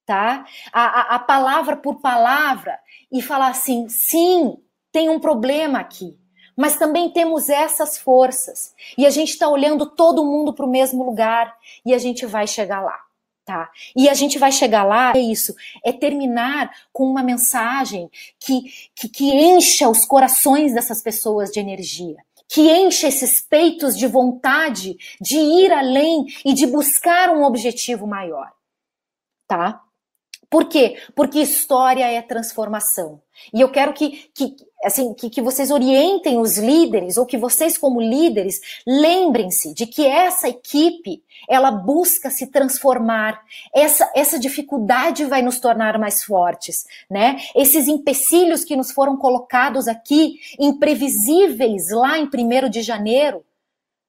tá? 0.05 0.45
A, 0.71 0.83
a, 0.83 1.15
a 1.15 1.19
palavra 1.19 1.77
por 1.77 1.99
palavra 2.01 2.79
e 3.11 3.21
falar 3.21 3.49
assim: 3.49 3.87
sim, 3.89 4.57
tem 4.91 5.09
um 5.09 5.19
problema 5.19 5.79
aqui, 5.79 6.17
mas 6.55 6.77
também 6.77 7.09
temos 7.09 7.49
essas 7.49 7.97
forças 7.97 8.73
e 8.97 9.05
a 9.05 9.09
gente 9.09 9.29
está 9.29 9.47
olhando 9.47 9.85
todo 9.85 10.25
mundo 10.25 10.53
para 10.53 10.65
o 10.65 10.69
mesmo 10.69 11.03
lugar 11.03 11.55
e 11.85 11.93
a 11.93 11.97
gente 11.97 12.25
vai 12.25 12.47
chegar 12.47 12.81
lá. 12.81 13.06
Tá? 13.47 13.71
E 13.95 14.09
a 14.09 14.13
gente 14.13 14.37
vai 14.37 14.51
chegar 14.51 14.83
lá, 14.83 15.13
é 15.15 15.19
isso, 15.19 15.55
é 15.81 15.93
terminar 15.93 16.69
com 16.91 17.09
uma 17.09 17.23
mensagem 17.23 18.11
que, 18.37 18.63
que, 18.93 19.07
que 19.07 19.23
encha 19.23 19.87
os 19.87 20.03
corações 20.03 20.73
dessas 20.73 21.01
pessoas 21.01 21.49
de 21.49 21.61
energia, 21.61 22.17
que 22.45 22.69
encha 22.69 23.07
esses 23.07 23.39
peitos 23.39 23.97
de 23.97 24.05
vontade 24.05 24.97
de 25.21 25.37
ir 25.37 25.71
além 25.71 26.25
e 26.43 26.53
de 26.53 26.67
buscar 26.67 27.29
um 27.29 27.45
objetivo 27.45 28.05
maior, 28.05 28.51
tá? 29.47 29.81
Por 30.49 30.69
quê? 30.69 30.97
Porque 31.13 31.39
história 31.39 32.09
é 32.09 32.21
transformação. 32.21 33.21
E 33.53 33.59
eu 33.59 33.69
quero 33.69 33.93
que, 33.93 34.29
que, 34.33 34.55
assim, 34.83 35.13
que, 35.13 35.29
que 35.29 35.41
vocês 35.41 35.69
orientem 35.69 36.39
os 36.39 36.57
líderes, 36.57 37.17
ou 37.17 37.25
que 37.25 37.37
vocês, 37.37 37.77
como 37.77 37.99
líderes, 37.99 38.59
lembrem-se 38.85 39.73
de 39.73 39.85
que 39.85 40.07
essa 40.07 40.47
equipe, 40.47 41.21
ela 41.49 41.69
busca 41.69 42.29
se 42.29 42.47
transformar. 42.47 43.41
Essa, 43.75 44.09
essa 44.15 44.39
dificuldade 44.39 45.25
vai 45.25 45.41
nos 45.41 45.59
tornar 45.59 45.99
mais 45.99 46.23
fortes, 46.23 46.85
né? 47.09 47.37
Esses 47.53 47.87
empecilhos 47.89 48.63
que 48.63 48.77
nos 48.77 48.91
foram 48.91 49.17
colocados 49.17 49.87
aqui, 49.87 50.39
imprevisíveis 50.57 51.91
lá 51.91 52.17
em 52.17 52.23
1 52.25 52.69
de 52.69 52.81
janeiro, 52.81 53.43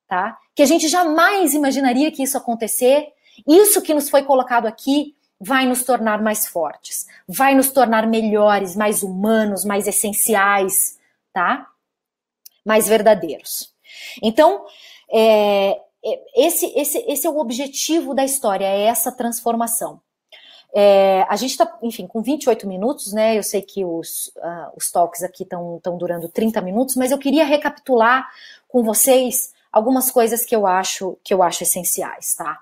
tá? 0.06 0.38
Que 0.54 0.62
a 0.62 0.66
gente 0.66 0.86
jamais 0.86 1.52
imaginaria 1.52 2.12
que 2.12 2.22
isso 2.22 2.38
acontecer. 2.38 3.08
Isso 3.46 3.82
que 3.82 3.94
nos 3.94 4.08
foi 4.08 4.22
colocado 4.22 4.66
aqui 4.66 5.14
vai 5.40 5.66
nos 5.66 5.82
tornar 5.82 6.20
mais 6.20 6.46
fortes, 6.46 7.06
vai 7.26 7.54
nos 7.54 7.70
tornar 7.70 8.06
melhores, 8.06 8.74
mais 8.74 9.02
humanos, 9.02 9.64
mais 9.64 9.86
essenciais, 9.86 10.98
tá? 11.32 11.68
Mais 12.64 12.88
verdadeiros. 12.88 13.72
Então, 14.22 14.64
é, 15.10 15.80
é, 16.04 16.20
esse, 16.36 16.66
esse, 16.76 16.98
esse 17.06 17.26
é 17.26 17.30
o 17.30 17.38
objetivo 17.38 18.14
da 18.14 18.24
história, 18.24 18.66
é 18.66 18.82
essa 18.82 19.12
transformação. 19.12 20.00
É, 20.74 21.24
a 21.28 21.36
gente 21.36 21.52
está, 21.52 21.78
enfim, 21.82 22.06
com 22.06 22.20
28 22.20 22.66
minutos, 22.66 23.12
né? 23.12 23.38
Eu 23.38 23.42
sei 23.42 23.62
que 23.62 23.84
os, 23.84 24.30
uh, 24.36 24.76
os 24.76 24.90
talks 24.90 25.22
aqui 25.22 25.44
estão 25.44 25.96
durando 25.96 26.28
30 26.28 26.60
minutos, 26.60 26.94
mas 26.94 27.10
eu 27.10 27.18
queria 27.18 27.44
recapitular 27.44 28.28
com 28.68 28.82
vocês 28.82 29.54
algumas 29.72 30.10
coisas 30.10 30.44
que 30.44 30.54
eu 30.54 30.66
acho 30.66 31.16
que 31.24 31.32
eu 31.32 31.42
acho 31.42 31.62
essenciais, 31.62 32.34
tá? 32.34 32.58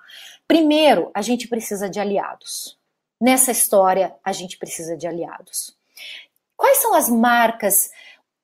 Primeiro, 0.46 1.10
a 1.14 1.22
gente 1.22 1.48
precisa 1.48 1.88
de 1.88 1.98
aliados. 1.98 2.78
Nessa 3.20 3.50
história, 3.50 4.14
a 4.24 4.32
gente 4.32 4.58
precisa 4.58 4.96
de 4.96 5.06
aliados. 5.06 5.76
Quais 6.56 6.78
são 6.78 6.94
as 6.94 7.08
marcas 7.08 7.90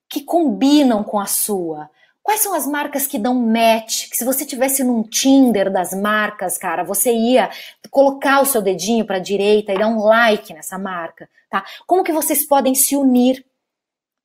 que 0.09 0.23
combinam 0.23 1.05
com 1.05 1.19
a 1.19 1.27
sua? 1.27 1.89
Quais 2.23 2.41
são 2.41 2.55
as 2.55 2.67
marcas 2.67 3.07
que 3.07 3.19
dão 3.19 3.35
match? 3.35 4.09
Que 4.09 4.17
se 4.17 4.25
você 4.25 4.45
tivesse 4.45 4.85
num 4.85 5.03
Tinder 5.03 5.71
das 5.71 5.93
marcas, 5.93 6.57
cara, 6.57 6.85
você 6.85 7.13
ia 7.13 7.51
colocar 7.91 8.41
o 8.41 8.47
seu 8.47 8.63
dedinho 8.63 9.05
para 9.05 9.17
a 9.17 9.21
direita 9.21 9.73
e 9.73 9.79
dar 9.79 9.89
um 9.89 10.05
like 10.05 10.55
nessa 10.55 10.79
marca, 10.79 11.29
tá? 11.51 11.65
Como 11.87 12.05
que 12.05 12.13
vocês 12.13 12.47
podem 12.47 12.75
se 12.75 12.97
unir, 12.97 13.45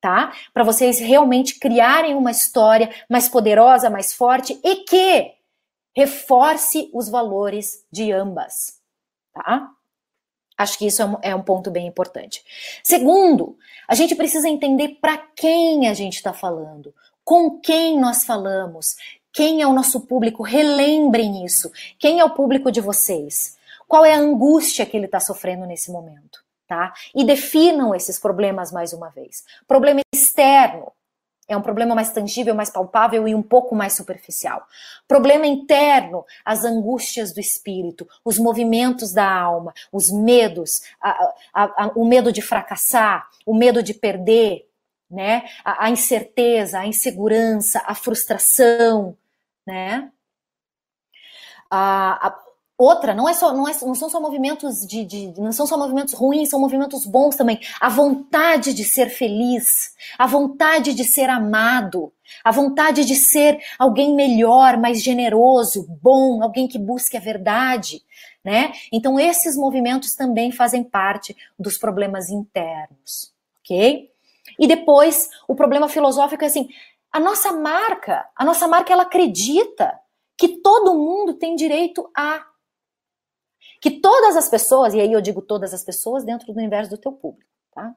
tá? 0.00 0.32
Para 0.54 0.62
vocês 0.62 1.00
realmente 1.00 1.58
criarem 1.58 2.14
uma 2.14 2.30
história 2.30 2.88
mais 3.10 3.28
poderosa, 3.28 3.90
mais 3.90 4.12
forte 4.12 4.58
e 4.62 4.76
que 4.84 5.37
reforce 5.98 6.88
os 6.94 7.08
valores 7.08 7.84
de 7.90 8.12
ambas, 8.12 8.78
tá? 9.32 9.68
Acho 10.56 10.78
que 10.78 10.86
isso 10.86 11.02
é 11.02 11.04
um, 11.04 11.16
é 11.22 11.42
ponto 11.42 11.72
bem 11.72 11.88
importante. 11.88 12.44
Segundo, 12.84 13.58
a 13.88 13.96
gente 13.96 14.14
precisa 14.14 14.48
entender 14.48 14.98
para 15.00 15.18
quem 15.18 15.88
a 15.88 15.94
gente 15.94 16.14
está 16.14 16.32
falando, 16.32 16.94
com 17.24 17.58
quem 17.58 17.98
nós 17.98 18.22
falamos, 18.22 18.94
quem 19.32 19.60
é 19.60 19.66
o 19.66 19.72
nosso 19.72 20.00
público. 20.02 20.44
Relembrem 20.44 21.44
isso. 21.44 21.70
Quem 21.98 22.20
é 22.20 22.24
o 22.24 22.34
público 22.34 22.70
de 22.70 22.80
vocês? 22.80 23.56
Qual 23.88 24.04
é 24.04 24.14
a 24.14 24.18
angústia 24.18 24.86
que 24.86 24.96
ele 24.96 25.06
está 25.06 25.18
sofrendo 25.18 25.66
nesse 25.66 25.90
momento? 25.90 26.44
Tá? 26.66 26.92
E 27.12 27.24
definam 27.24 27.92
esses 27.92 28.20
problemas 28.20 28.70
mais 28.70 28.92
uma 28.92 29.08
vez. 29.10 29.42
Problema 29.66 30.00
externo, 30.14 30.92
é 31.48 31.56
um 31.56 31.62
problema 31.62 31.94
mais 31.94 32.12
tangível, 32.12 32.54
mais 32.54 32.70
palpável 32.70 33.26
e 33.26 33.34
um 33.34 33.42
pouco 33.42 33.74
mais 33.74 33.94
superficial. 33.94 34.66
Problema 35.08 35.46
interno, 35.46 36.24
as 36.44 36.64
angústias 36.64 37.32
do 37.32 37.40
espírito, 37.40 38.06
os 38.24 38.38
movimentos 38.38 39.12
da 39.12 39.28
alma, 39.28 39.72
os 39.90 40.10
medos, 40.10 40.82
a, 41.00 41.10
a, 41.54 41.84
a, 41.84 41.86
o 41.96 42.04
medo 42.04 42.30
de 42.30 42.42
fracassar, 42.42 43.26
o 43.46 43.54
medo 43.54 43.82
de 43.82 43.94
perder, 43.94 44.68
né? 45.10 45.48
A, 45.64 45.88
incerteza, 45.88 46.80
a 46.80 46.86
insegurança, 46.86 47.82
a 47.86 47.94
frustração, 47.94 49.16
né? 49.66 50.12
A, 51.70 52.38
Outra, 52.80 53.12
não 53.12 53.28
é 53.28 53.32
só, 53.32 53.52
não, 53.52 53.68
é, 53.68 53.72
não 53.82 53.94
são 53.96 54.08
só 54.08 54.20
movimentos 54.20 54.86
de, 54.86 55.04
de, 55.04 55.34
não 55.36 55.50
são 55.50 55.66
só 55.66 55.76
movimentos 55.76 56.14
ruins, 56.14 56.48
são 56.48 56.60
movimentos 56.60 57.04
bons 57.04 57.34
também. 57.34 57.58
A 57.80 57.88
vontade 57.88 58.72
de 58.72 58.84
ser 58.84 59.08
feliz, 59.08 59.96
a 60.16 60.28
vontade 60.28 60.94
de 60.94 61.02
ser 61.02 61.28
amado, 61.28 62.12
a 62.44 62.52
vontade 62.52 63.04
de 63.04 63.16
ser 63.16 63.58
alguém 63.80 64.14
melhor, 64.14 64.76
mais 64.76 65.02
generoso, 65.02 65.88
bom, 66.00 66.40
alguém 66.40 66.68
que 66.68 66.78
busque 66.78 67.16
a 67.16 67.20
verdade, 67.20 68.00
né? 68.44 68.72
Então 68.92 69.18
esses 69.18 69.56
movimentos 69.56 70.14
também 70.14 70.52
fazem 70.52 70.84
parte 70.84 71.36
dos 71.58 71.76
problemas 71.78 72.30
internos, 72.30 73.34
ok? 73.58 74.08
E 74.56 74.68
depois 74.68 75.28
o 75.48 75.54
problema 75.56 75.88
filosófico 75.88 76.44
é 76.44 76.46
assim: 76.46 76.68
a 77.10 77.18
nossa 77.18 77.50
marca, 77.50 78.24
a 78.36 78.44
nossa 78.44 78.68
marca 78.68 78.92
ela 78.92 79.02
acredita 79.02 79.98
que 80.36 80.58
todo 80.58 80.94
mundo 80.94 81.34
tem 81.34 81.56
direito 81.56 82.08
a 82.16 82.46
que 83.80 83.90
todas 83.90 84.36
as 84.36 84.48
pessoas, 84.48 84.94
e 84.94 85.00
aí 85.00 85.12
eu 85.12 85.20
digo 85.20 85.40
todas 85.40 85.72
as 85.72 85.84
pessoas 85.84 86.24
dentro 86.24 86.52
do 86.52 86.58
universo 86.58 86.90
do 86.90 86.98
teu 86.98 87.12
público, 87.12 87.50
tá? 87.72 87.94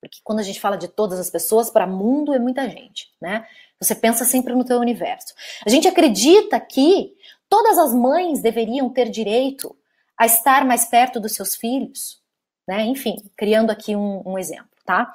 Porque 0.00 0.18
quando 0.24 0.40
a 0.40 0.42
gente 0.42 0.60
fala 0.60 0.76
de 0.76 0.88
todas 0.88 1.20
as 1.20 1.30
pessoas, 1.30 1.70
para 1.70 1.86
mundo 1.86 2.34
é 2.34 2.38
muita 2.38 2.68
gente, 2.68 3.12
né? 3.20 3.46
Você 3.80 3.94
pensa 3.94 4.24
sempre 4.24 4.54
no 4.54 4.64
teu 4.64 4.78
universo. 4.78 5.32
A 5.64 5.70
gente 5.70 5.86
acredita 5.86 6.58
que 6.58 7.14
todas 7.48 7.78
as 7.78 7.94
mães 7.94 8.42
deveriam 8.42 8.90
ter 8.90 9.08
direito 9.08 9.76
a 10.16 10.26
estar 10.26 10.64
mais 10.64 10.86
perto 10.86 11.20
dos 11.20 11.34
seus 11.34 11.54
filhos, 11.54 12.20
né? 12.66 12.82
Enfim, 12.84 13.16
criando 13.36 13.70
aqui 13.70 13.94
um, 13.94 14.22
um 14.26 14.38
exemplo, 14.38 14.70
tá? 14.84 15.12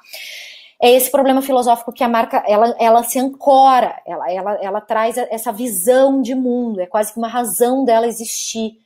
É 0.80 0.90
esse 0.90 1.10
problema 1.10 1.42
filosófico 1.42 1.92
que 1.92 2.04
a 2.04 2.08
marca 2.08 2.42
ela, 2.46 2.74
ela 2.78 3.02
se 3.02 3.18
ancora, 3.18 4.00
ela, 4.06 4.30
ela, 4.30 4.54
ela 4.62 4.80
traz 4.80 5.18
essa 5.18 5.52
visão 5.52 6.22
de 6.22 6.34
mundo, 6.34 6.80
é 6.80 6.86
quase 6.86 7.12
que 7.12 7.18
uma 7.18 7.28
razão 7.28 7.84
dela 7.84 8.06
existir, 8.06 8.78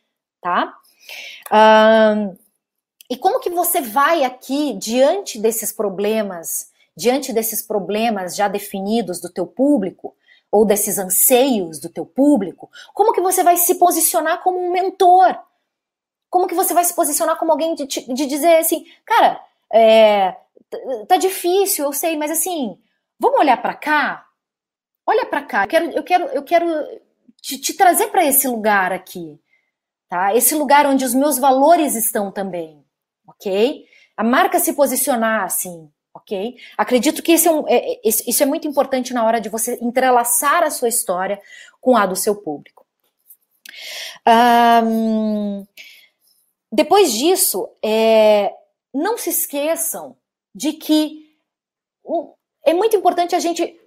tá? 0.43 0.77
E 3.09 3.17
como 3.17 3.41
que 3.41 3.51
você 3.51 3.81
vai 3.81 4.25
aqui 4.25 4.75
diante 4.75 5.39
desses 5.39 5.73
problemas, 5.73 6.71
diante 6.97 7.33
desses 7.33 7.63
problemas 7.63 8.37
já 8.37 8.49
definidos 8.49 9.21
do 9.21 9.33
teu 9.33 9.47
público, 9.47 10.15
ou 10.53 10.67
desses 10.67 10.99
anseios 10.99 11.81
do 11.81 11.89
teu 11.89 12.05
público, 12.05 12.71
como 12.93 13.15
que 13.15 13.23
você 13.23 13.43
vai 13.43 13.57
se 13.57 13.77
posicionar 13.77 14.43
como 14.43 14.59
um 14.59 14.71
mentor? 14.71 15.39
Como 16.29 16.47
que 16.47 16.55
você 16.55 16.75
vai 16.75 16.85
se 16.85 16.95
posicionar 16.95 17.39
como 17.39 17.53
alguém 17.53 17.75
de, 17.75 17.87
de 17.87 18.27
dizer 18.27 18.59
assim, 18.59 18.87
cara, 19.05 19.43
é, 19.73 20.37
tá 21.09 21.17
difícil, 21.17 21.87
eu 21.87 21.93
sei, 21.93 22.19
mas 22.19 22.31
assim, 22.31 22.79
vamos 23.19 23.41
olhar 23.41 23.61
para 23.63 23.75
cá? 23.75 24.27
Olha 25.07 25.25
para 25.25 25.43
cá, 25.43 25.63
eu 25.65 25.69
quero, 25.69 25.91
eu 25.91 26.03
quero, 26.03 26.25
eu 26.27 26.43
quero 26.43 27.01
te, 27.41 27.59
te 27.59 27.75
trazer 27.75 28.09
para 28.09 28.25
esse 28.25 28.47
lugar 28.47 28.93
aqui, 28.93 29.41
tá? 30.13 30.37
Esse 30.37 30.55
lugar 30.55 30.85
onde 30.85 31.07
os 31.07 31.15
meus 31.15 31.39
valores 31.39 31.95
estão 31.95 32.31
também, 32.31 32.85
ok? 33.27 33.87
A 34.15 34.23
marca 34.23 34.61
se 34.61 34.75
posicionar 34.75 35.43
assim, 35.43 35.91
ok? 36.13 36.55
Acredito 36.77 37.23
que 37.23 37.33
é 37.33 37.51
um, 37.51 37.67
é, 37.67 37.95
é 37.95 38.01
isso 38.05 38.43
é 38.43 38.45
muito 38.45 38.69
importante 38.69 39.15
na 39.15 39.25
hora 39.25 39.41
de 39.41 39.49
você 39.49 39.79
entrelaçar 39.81 40.65
a 40.65 40.71
sua 40.71 40.91
história 40.91 41.41
com 41.81 41.97
a 41.97 42.05
do 42.05 42.15
seu 42.15 42.37
público. 42.37 42.85
Um, 44.85 45.67
depois 46.71 47.11
disso, 47.11 47.71
é, 47.83 48.53
não 48.93 49.17
se 49.17 49.31
esqueçam 49.31 50.15
de 50.55 50.75
que 50.75 51.35
é 52.67 52.75
muito 52.75 52.95
importante 52.95 53.35
a 53.35 53.39
gente 53.39 53.81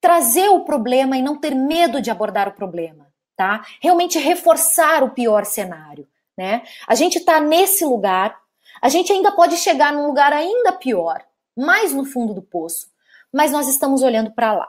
trazer 0.00 0.48
o 0.48 0.64
problema 0.64 1.18
e 1.18 1.22
não 1.22 1.38
ter 1.38 1.54
medo 1.54 2.00
de 2.00 2.10
abordar 2.10 2.48
o 2.48 2.52
problema, 2.52 3.07
tá? 3.38 3.64
Realmente 3.80 4.18
reforçar 4.18 5.04
o 5.04 5.10
pior 5.10 5.46
cenário, 5.46 6.08
né? 6.36 6.62
A 6.88 6.96
gente 6.96 7.18
está 7.18 7.38
nesse 7.38 7.84
lugar, 7.84 8.36
a 8.82 8.88
gente 8.88 9.12
ainda 9.12 9.30
pode 9.30 9.56
chegar 9.56 9.92
num 9.92 10.08
lugar 10.08 10.32
ainda 10.32 10.72
pior, 10.72 11.22
mais 11.56 11.94
no 11.94 12.04
fundo 12.04 12.34
do 12.34 12.42
poço, 12.42 12.88
mas 13.32 13.52
nós 13.52 13.68
estamos 13.68 14.02
olhando 14.02 14.32
para 14.32 14.52
lá, 14.52 14.66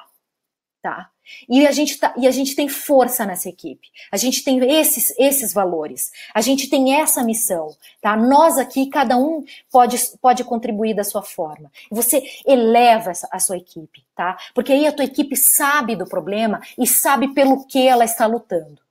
tá? 0.82 1.10
E 1.48 1.68
a, 1.68 1.72
gente 1.72 1.98
tá, 1.98 2.13
e 2.18 2.28
a 2.28 2.32
gente 2.32 2.56
tem 2.56 2.68
força 2.68 3.26
nessa 3.26 3.50
equipe. 3.50 3.88
A 4.12 4.18
gente 4.18 4.44
tem 4.44 4.60
esses, 4.80 5.13
esses 5.18 5.54
valores. 5.54 6.12
A 6.34 6.42
gente 6.42 6.70
tem 6.70 7.00
essa 7.00 7.24
missão, 7.24 7.76
tá? 8.02 8.15
Nós 8.15 8.58
aqui, 8.58 8.88
cada 8.88 9.18
um 9.18 9.44
pode, 9.72 9.98
pode 10.22 10.44
contribuir 10.44 10.96
da 10.96 11.04
sua 11.04 11.22
forma. 11.22 11.72
Você 11.92 12.24
eleva 12.46 13.12
essa, 13.12 13.28
a 13.32 13.39
sua 13.39 13.58
equipe, 13.58 14.06
tá? 14.15 14.38
Porque 14.56 14.74
aí 14.74 14.88
a 14.88 14.92
tua 14.92 15.06
equipe 15.06 15.36
sabe 15.36 15.96
do 15.96 16.08
problema 16.08 16.62
e 16.78 16.88
sabe 16.88 17.34
pelo 17.34 17.65
que 17.65 17.88
ela 17.88 18.06
está 18.06 18.26
lutando. 18.26 18.82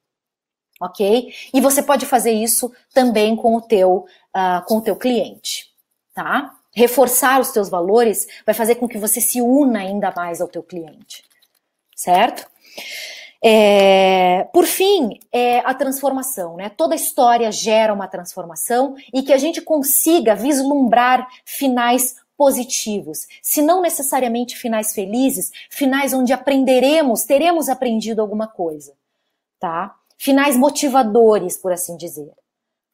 Ok? 0.80 1.32
E 1.52 1.60
você 1.60 1.82
pode 1.82 2.06
fazer 2.06 2.30
isso 2.30 2.72
também 2.94 3.34
com 3.34 3.56
o 3.56 3.60
teu, 3.60 4.06
uh, 4.36 4.64
com 4.64 4.76
o 4.76 4.82
teu 4.82 4.94
cliente, 4.94 5.72
tá? 6.14 6.54
reforçar 6.78 7.40
os 7.40 7.50
teus 7.50 7.68
valores 7.68 8.28
vai 8.46 8.54
fazer 8.54 8.76
com 8.76 8.86
que 8.86 8.98
você 8.98 9.20
se 9.20 9.40
una 9.40 9.80
ainda 9.80 10.12
mais 10.14 10.40
ao 10.40 10.46
teu 10.46 10.62
cliente, 10.62 11.24
certo? 11.98 12.48
É, 13.42 14.44
por 14.52 14.64
fim, 14.64 15.18
é 15.32 15.58
a 15.60 15.74
transformação, 15.74 16.56
né? 16.56 16.68
Toda 16.68 16.94
história 16.94 17.50
gera 17.50 17.92
uma 17.92 18.06
transformação 18.06 18.94
e 19.12 19.22
que 19.22 19.32
a 19.32 19.38
gente 19.38 19.60
consiga 19.60 20.34
vislumbrar 20.34 21.28
finais 21.44 22.16
positivos, 22.36 23.26
se 23.42 23.60
não 23.60 23.82
necessariamente 23.82 24.56
finais 24.56 24.94
felizes, 24.94 25.50
finais 25.68 26.14
onde 26.14 26.32
aprenderemos, 26.32 27.24
teremos 27.24 27.68
aprendido 27.68 28.22
alguma 28.22 28.46
coisa, 28.46 28.94
tá? 29.58 29.96
Finais 30.16 30.56
motivadores, 30.56 31.56
por 31.56 31.72
assim 31.72 31.96
dizer, 31.96 32.30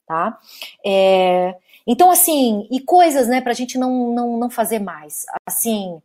tá? 0.06 0.38
É, 0.84 1.54
então, 1.86 2.10
assim, 2.10 2.66
e 2.70 2.80
coisas, 2.80 3.28
né, 3.28 3.42
pra 3.42 3.52
gente 3.52 3.76
não, 3.76 4.14
não, 4.14 4.38
não 4.38 4.48
fazer 4.48 4.78
mais. 4.78 5.26
Assim, 5.46 6.00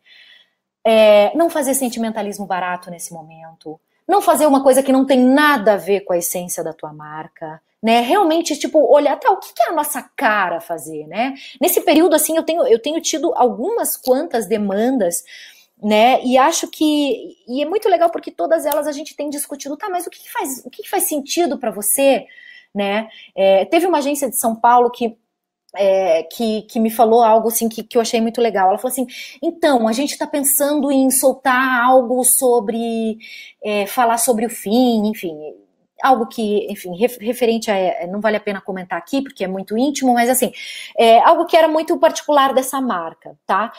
é, 0.86 1.36
não 1.36 1.50
fazer 1.50 1.74
sentimentalismo 1.74 2.46
barato 2.46 2.90
nesse 2.90 3.14
momento. 3.14 3.80
Não 4.08 4.22
fazer 4.22 4.46
uma 4.46 4.64
coisa 4.64 4.82
que 4.82 4.92
não 4.92 5.06
tem 5.06 5.20
nada 5.20 5.74
a 5.74 5.78
ver 5.78 6.02
com 6.02 6.14
a 6.14 6.18
essência 6.18 6.64
da 6.64 6.74
tua 6.74 6.92
marca. 6.94 7.62
Né, 7.82 8.02
realmente, 8.02 8.58
tipo, 8.58 8.78
olhar, 8.94 9.16
tá, 9.18 9.32
o 9.32 9.38
que, 9.38 9.54
é 9.62 9.70
a 9.70 9.72
nossa 9.72 10.02
cara 10.18 10.60
fazer, 10.60 11.08
né? 11.08 11.34
Nesse 11.62 11.80
período, 11.80 12.14
assim, 12.14 12.36
eu 12.36 12.44
tenho, 12.44 12.68
eu 12.68 12.78
tenho 12.78 13.00
tido 13.00 13.34
algumas 13.34 13.96
quantas 13.96 14.48
demandas, 14.48 15.24
né? 15.82 16.22
E 16.26 16.38
acho 16.38 16.68
que 16.68 17.38
e 17.48 17.64
é 17.64 17.66
muito 17.66 17.88
legal 17.88 18.10
porque 18.10 18.32
todas 18.32 18.66
elas 18.66 18.86
a 18.86 18.92
gente 18.92 19.16
tem 19.16 19.30
discutido, 19.30 19.78
tá? 19.78 19.90
Mas 19.90 20.06
o 20.06 20.10
que, 20.10 20.20
que 20.20 20.30
faz 20.30 20.62
o 20.66 20.70
que, 20.70 20.84
que 20.84 20.90
faz 20.90 21.08
sentido 21.08 21.58
para 21.58 21.72
você, 21.72 22.26
né? 22.76 23.08
É, 23.34 23.64
teve 23.64 23.88
uma 23.88 24.00
agência 24.00 24.30
de 24.30 24.38
São 24.38 24.54
Paulo 24.56 24.92
que 24.92 25.18
é, 25.76 26.24
que, 26.24 26.64
que 26.64 26.80
me 26.80 26.90
falou 26.90 27.24
algo 27.24 27.48
assim 27.50 27.70
que, 27.70 27.84
que 27.84 27.98
eu 27.98 28.02
achei 28.02 28.20
muito 28.22 28.42
legal. 28.42 28.70
Ela 28.70 28.78
falou 28.78 28.92
assim: 28.92 29.08
então, 29.42 29.88
a 29.88 29.92
gente 29.92 30.12
está 30.12 30.26
pensando 30.26 30.92
em 30.92 31.10
soltar 31.12 31.84
algo 31.84 32.24
sobre 32.24 33.18
é, 33.64 33.86
falar 33.86 34.18
sobre 34.18 34.46
o 34.46 34.50
fim, 34.50 35.08
enfim, 35.08 35.36
algo 36.02 36.28
que, 36.28 36.68
enfim, 36.72 36.96
referente 36.96 37.70
a. 37.70 37.76
É, 37.76 38.08
não 38.08 38.22
vale 38.22 38.38
a 38.38 38.42
pena 38.42 38.62
comentar 38.62 38.98
aqui, 38.98 39.22
porque 39.22 39.44
é 39.44 39.48
muito 39.48 39.78
íntimo, 39.78 40.14
mas 40.14 40.30
assim, 40.30 40.52
é, 40.98 41.20
algo 41.20 41.46
que 41.46 41.58
era 41.58 41.68
muito 41.68 41.98
particular 42.00 42.54
dessa 42.54 42.82
marca, 42.82 43.38
tá? 43.46 43.72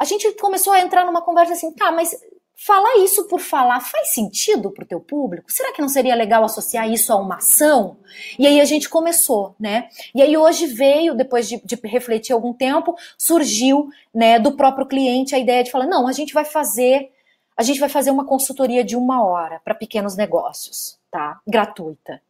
A 0.00 0.04
gente 0.04 0.30
começou 0.34 0.72
a 0.72 0.80
entrar 0.80 1.04
numa 1.04 1.22
conversa 1.22 1.54
assim, 1.54 1.72
tá, 1.74 1.90
mas 1.90 2.14
falar 2.60 2.96
isso 2.98 3.28
por 3.28 3.38
falar 3.38 3.80
faz 3.80 4.12
sentido 4.12 4.72
para 4.72 4.82
o 4.82 4.86
teu 4.86 5.00
público? 5.00 5.50
Será 5.50 5.72
que 5.72 5.80
não 5.80 5.88
seria 5.88 6.16
legal 6.16 6.44
associar 6.44 6.90
isso 6.90 7.12
a 7.12 7.16
uma 7.16 7.36
ação? 7.36 7.98
E 8.36 8.48
aí 8.48 8.60
a 8.60 8.64
gente 8.64 8.88
começou, 8.88 9.54
né? 9.60 9.88
E 10.12 10.20
aí 10.20 10.36
hoje 10.36 10.66
veio, 10.66 11.14
depois 11.14 11.48
de, 11.48 11.62
de 11.64 11.76
refletir 11.84 12.32
algum 12.32 12.52
tempo, 12.52 12.96
surgiu, 13.16 13.88
né, 14.12 14.40
do 14.40 14.56
próprio 14.56 14.86
cliente 14.86 15.36
a 15.36 15.38
ideia 15.38 15.62
de 15.62 15.70
falar, 15.70 15.86
não, 15.86 16.08
a 16.08 16.12
gente 16.12 16.34
vai 16.34 16.44
fazer, 16.44 17.12
a 17.56 17.62
gente 17.62 17.78
vai 17.78 17.88
fazer 17.88 18.10
uma 18.10 18.26
consultoria 18.26 18.82
de 18.82 18.96
uma 18.96 19.24
hora 19.24 19.60
para 19.64 19.74
pequenos 19.74 20.16
negócios, 20.16 20.98
tá? 21.12 21.40
Gratuita. 21.46 22.20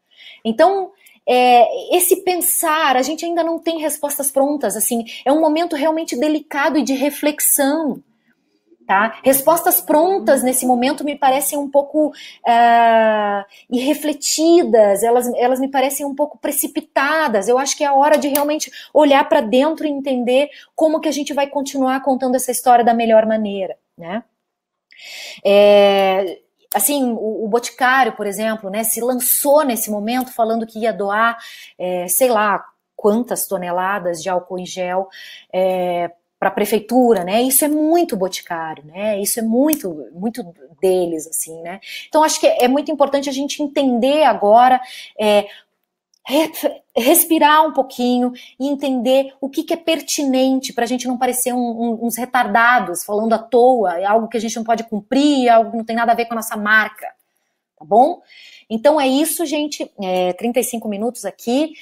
Então, 0.44 0.92
é, 1.26 1.96
esse 1.96 2.22
pensar, 2.22 2.96
a 2.96 3.02
gente 3.02 3.24
ainda 3.24 3.42
não 3.42 3.58
tem 3.58 3.78
respostas 3.78 4.30
prontas, 4.30 4.76
assim, 4.76 5.06
é 5.24 5.32
um 5.32 5.40
momento 5.40 5.74
realmente 5.74 6.18
delicado 6.18 6.78
e 6.78 6.82
de 6.82 6.92
reflexão. 6.92 8.02
Tá? 8.88 9.20
Respostas 9.22 9.82
prontas 9.82 10.42
nesse 10.42 10.64
momento 10.64 11.04
me 11.04 11.14
parecem 11.14 11.58
um 11.58 11.70
pouco 11.70 12.08
uh, 12.08 13.44
irrefletidas, 13.70 15.02
elas, 15.02 15.30
elas 15.36 15.60
me 15.60 15.68
parecem 15.68 16.06
um 16.06 16.14
pouco 16.14 16.38
precipitadas. 16.38 17.48
Eu 17.48 17.58
acho 17.58 17.76
que 17.76 17.84
é 17.84 17.86
a 17.86 17.92
hora 17.92 18.16
de 18.16 18.28
realmente 18.28 18.72
olhar 18.94 19.28
para 19.28 19.42
dentro 19.42 19.86
e 19.86 19.90
entender 19.90 20.48
como 20.74 21.00
que 21.00 21.08
a 21.08 21.12
gente 21.12 21.34
vai 21.34 21.46
continuar 21.48 22.00
contando 22.00 22.36
essa 22.36 22.50
história 22.50 22.82
da 22.82 22.94
melhor 22.94 23.26
maneira. 23.26 23.76
Né? 23.94 24.24
É, 25.44 26.38
assim, 26.74 27.12
o, 27.12 27.44
o, 27.44 27.46
Boticário, 27.48 28.12
por 28.12 28.26
exemplo, 28.26 28.70
né, 28.70 28.84
se 28.84 29.02
lançou 29.02 29.66
nesse 29.66 29.90
momento 29.90 30.32
falando 30.32 30.66
que 30.66 30.78
ia 30.78 30.94
doar, 30.94 31.36
é, 31.78 32.08
sei 32.08 32.30
lá, 32.30 32.64
quantas 32.96 33.46
toneladas 33.46 34.22
de 34.22 34.30
álcool 34.30 34.58
em 34.58 34.64
gel 34.64 35.10
é, 35.52 36.10
para 36.38 36.48
a 36.48 36.52
prefeitura, 36.52 37.24
né? 37.24 37.42
Isso 37.42 37.64
é 37.64 37.68
muito 37.68 38.16
boticário, 38.16 38.84
né? 38.84 39.20
Isso 39.20 39.40
é 39.40 39.42
muito, 39.42 40.08
muito 40.12 40.44
deles, 40.80 41.26
assim, 41.26 41.60
né? 41.62 41.80
Então 42.08 42.22
acho 42.22 42.38
que 42.38 42.46
é 42.46 42.68
muito 42.68 42.92
importante 42.92 43.28
a 43.28 43.32
gente 43.32 43.62
entender 43.62 44.22
agora, 44.22 44.80
é, 45.18 45.46
respirar 46.96 47.66
um 47.66 47.72
pouquinho 47.72 48.32
e 48.60 48.68
entender 48.68 49.34
o 49.40 49.48
que, 49.48 49.64
que 49.64 49.74
é 49.74 49.76
pertinente 49.76 50.72
para 50.72 50.84
a 50.84 50.86
gente 50.86 51.08
não 51.08 51.18
parecer 51.18 51.52
um, 51.52 51.58
um, 51.58 52.06
uns 52.06 52.16
retardados 52.16 53.02
falando 53.02 53.32
à 53.32 53.38
toa, 53.38 53.98
é 53.98 54.04
algo 54.04 54.28
que 54.28 54.36
a 54.36 54.40
gente 54.40 54.56
não 54.56 54.64
pode 54.64 54.84
cumprir, 54.84 55.46
é 55.46 55.50
algo 55.50 55.70
que 55.72 55.76
não 55.76 55.84
tem 55.84 55.96
nada 55.96 56.12
a 56.12 56.14
ver 56.14 56.26
com 56.26 56.34
a 56.34 56.36
nossa 56.36 56.56
marca, 56.56 57.06
tá 57.76 57.84
bom? 57.84 58.22
Então 58.70 59.00
é 59.00 59.08
isso, 59.08 59.44
gente. 59.46 59.90
É, 60.00 60.32
35 60.34 60.88
minutos 60.88 61.24
aqui. 61.24 61.72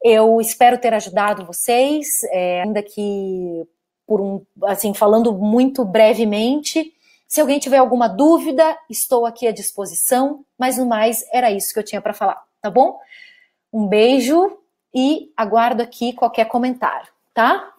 Eu 0.00 0.40
espero 0.40 0.78
ter 0.78 0.94
ajudado 0.94 1.44
vocês, 1.44 2.22
é, 2.30 2.62
ainda 2.62 2.80
que 2.82 3.66
por 4.08 4.22
um, 4.22 4.42
assim, 4.64 4.94
falando 4.94 5.32
muito 5.34 5.84
brevemente. 5.84 6.94
Se 7.28 7.42
alguém 7.42 7.58
tiver 7.60 7.76
alguma 7.76 8.08
dúvida, 8.08 8.76
estou 8.88 9.26
aqui 9.26 9.46
à 9.46 9.52
disposição, 9.52 10.44
mas 10.58 10.78
no 10.78 10.86
mais 10.86 11.24
era 11.30 11.52
isso 11.52 11.74
que 11.74 11.78
eu 11.78 11.84
tinha 11.84 12.00
para 12.00 12.14
falar, 12.14 12.42
tá 12.62 12.70
bom? 12.70 12.98
Um 13.72 13.86
beijo 13.86 14.58
e 14.94 15.30
aguardo 15.36 15.82
aqui 15.82 16.14
qualquer 16.14 16.46
comentário, 16.46 17.08
tá? 17.34 17.74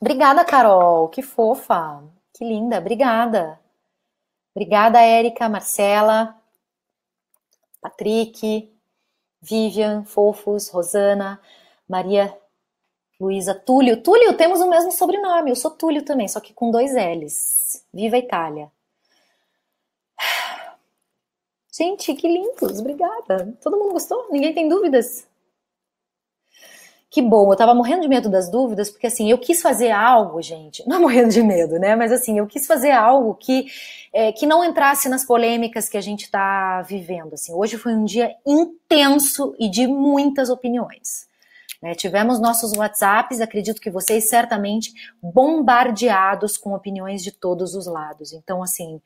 Obrigada, 0.00 0.44
Carol, 0.44 1.08
que 1.08 1.22
fofa, 1.22 2.02
que 2.34 2.44
linda, 2.44 2.78
obrigada. 2.78 3.60
Obrigada, 4.58 5.00
Érica, 5.00 5.48
Marcela, 5.48 6.36
Patrick, 7.80 8.68
Vivian, 9.40 10.04
Fofos, 10.04 10.68
Rosana, 10.68 11.40
Maria 11.88 12.36
Luísa, 13.20 13.54
Túlio. 13.54 14.02
Túlio, 14.02 14.36
temos 14.36 14.60
o 14.60 14.68
mesmo 14.68 14.90
sobrenome. 14.90 15.52
Eu 15.52 15.54
sou 15.54 15.70
Túlio 15.70 16.04
também, 16.04 16.26
só 16.26 16.40
que 16.40 16.52
com 16.52 16.72
dois 16.72 16.92
L's. 16.92 17.86
Viva 17.94 18.18
Itália. 18.18 18.68
Gente, 21.72 22.12
que 22.16 22.26
lindos. 22.26 22.80
Obrigada. 22.80 23.56
Todo 23.62 23.78
mundo 23.78 23.92
gostou? 23.92 24.26
Ninguém 24.28 24.52
tem 24.52 24.68
dúvidas? 24.68 25.24
Que 27.10 27.22
bom, 27.22 27.50
eu 27.50 27.56
tava 27.56 27.74
morrendo 27.74 28.02
de 28.02 28.08
medo 28.08 28.28
das 28.28 28.50
dúvidas, 28.50 28.90
porque 28.90 29.06
assim, 29.06 29.30
eu 29.30 29.38
quis 29.38 29.62
fazer 29.62 29.90
algo, 29.90 30.42
gente, 30.42 30.86
não 30.86 31.00
morrendo 31.00 31.30
de 31.30 31.42
medo, 31.42 31.78
né? 31.78 31.96
Mas 31.96 32.12
assim, 32.12 32.38
eu 32.38 32.46
quis 32.46 32.66
fazer 32.66 32.90
algo 32.90 33.34
que, 33.34 33.66
é, 34.12 34.30
que 34.30 34.44
não 34.46 34.62
entrasse 34.62 35.08
nas 35.08 35.24
polêmicas 35.24 35.88
que 35.88 35.96
a 35.96 36.02
gente 36.02 36.30
tá 36.30 36.82
vivendo. 36.82 37.32
Assim, 37.32 37.54
hoje 37.54 37.78
foi 37.78 37.94
um 37.94 38.04
dia 38.04 38.34
intenso 38.46 39.54
e 39.58 39.70
de 39.70 39.86
muitas 39.86 40.50
opiniões. 40.50 41.26
Né? 41.80 41.94
Tivemos 41.94 42.38
nossos 42.38 42.72
WhatsApps, 42.72 43.40
acredito 43.40 43.80
que 43.80 43.90
vocês 43.90 44.28
certamente 44.28 44.92
bombardeados 45.22 46.58
com 46.58 46.74
opiniões 46.74 47.22
de 47.22 47.32
todos 47.32 47.74
os 47.74 47.86
lados. 47.86 48.34
Então, 48.34 48.62
assim, 48.62 49.00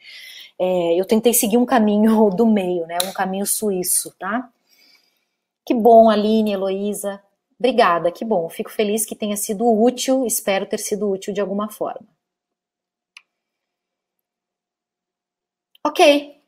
é, 0.59 1.01
eu 1.01 1.05
tentei 1.05 1.33
seguir 1.33 1.57
um 1.57 1.67
caminho 1.67 2.31
do 2.35 2.47
meio, 2.47 2.85
né? 2.87 2.99
Um 3.05 3.13
caminho 3.13 3.47
suíço, 3.47 4.13
tá? 4.19 4.49
Que 5.65 5.73
bom, 5.73 6.11
Aline, 6.11 6.53
Heloísa. 6.53 7.23
Obrigada, 7.63 8.11
que 8.11 8.25
bom. 8.25 8.49
Fico 8.49 8.71
feliz 8.71 9.07
que 9.07 9.15
tenha 9.15 9.37
sido 9.37 9.65
útil, 9.65 10.27
espero 10.27 10.67
ter 10.67 10.79
sido 10.79 11.09
útil 11.09 11.33
de 11.33 11.41
alguma 11.41 11.71
forma. 11.71 12.09
Ok. 15.87 16.43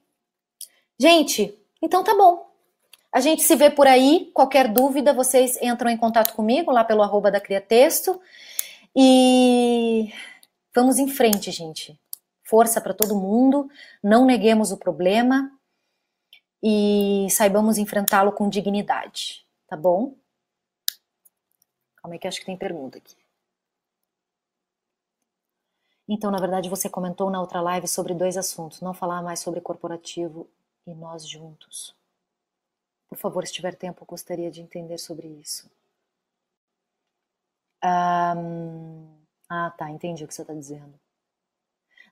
Gente, 0.99 1.57
então 1.81 2.03
tá 2.03 2.17
bom. 2.17 2.53
A 3.13 3.21
gente 3.21 3.43
se 3.43 3.55
vê 3.55 3.71
por 3.71 3.87
aí. 3.87 4.29
Qualquer 4.35 4.67
dúvida, 4.67 5.13
vocês 5.13 5.57
entram 5.63 5.89
em 5.89 5.97
contato 5.97 6.35
comigo 6.35 6.73
lá 6.73 6.83
pelo 6.83 7.01
arroba 7.01 7.31
da 7.31 7.41
Cria 7.41 7.61
Texto. 7.61 8.21
E 8.93 10.13
vamos 10.75 10.99
em 10.99 11.07
frente, 11.07 11.53
gente. 11.53 11.97
Força 12.43 12.81
para 12.81 12.93
todo 12.93 13.15
mundo. 13.15 13.71
Não 14.03 14.25
neguemos 14.25 14.73
o 14.73 14.77
problema 14.77 15.49
e 16.61 17.29
saibamos 17.31 17.79
enfrentá-lo 17.79 18.33
com 18.33 18.49
dignidade, 18.49 19.47
tá 19.69 19.77
bom? 19.77 20.17
Calma 22.05 22.17
aí 22.17 22.19
que 22.19 22.29
acho 22.29 22.41
que 22.41 22.45
tem 22.45 22.55
pergunta 22.55 22.99
aqui. 22.99 23.17
Então, 26.07 26.31
na 26.31 26.37
verdade, 26.39 26.69
você 26.69 26.91
comentou 26.91 27.31
na 27.31 27.41
outra 27.41 27.63
live 27.63 27.89
sobre 27.89 28.13
dois 28.13 28.37
assuntos. 28.37 28.83
Não 28.83 28.93
falar 28.93 29.23
mais 29.23 29.41
sobre 29.41 29.63
corporativo 29.63 30.47
e 30.87 30.93
nós 30.93 31.27
juntos. 31.27 31.97
Por 33.09 33.17
favor, 33.17 33.47
se 33.47 33.55
tiver 33.55 33.75
tempo, 33.75 34.05
gostaria 34.05 34.51
de 34.51 34.61
entender 34.61 34.99
sobre 34.99 35.29
isso. 35.29 35.71
Ah, 39.49 39.71
tá, 39.79 39.91
entendi 39.91 40.25
o 40.25 40.29
que 40.29 40.35
você 40.35 40.43
está 40.43 40.53
dizendo. 40.53 41.01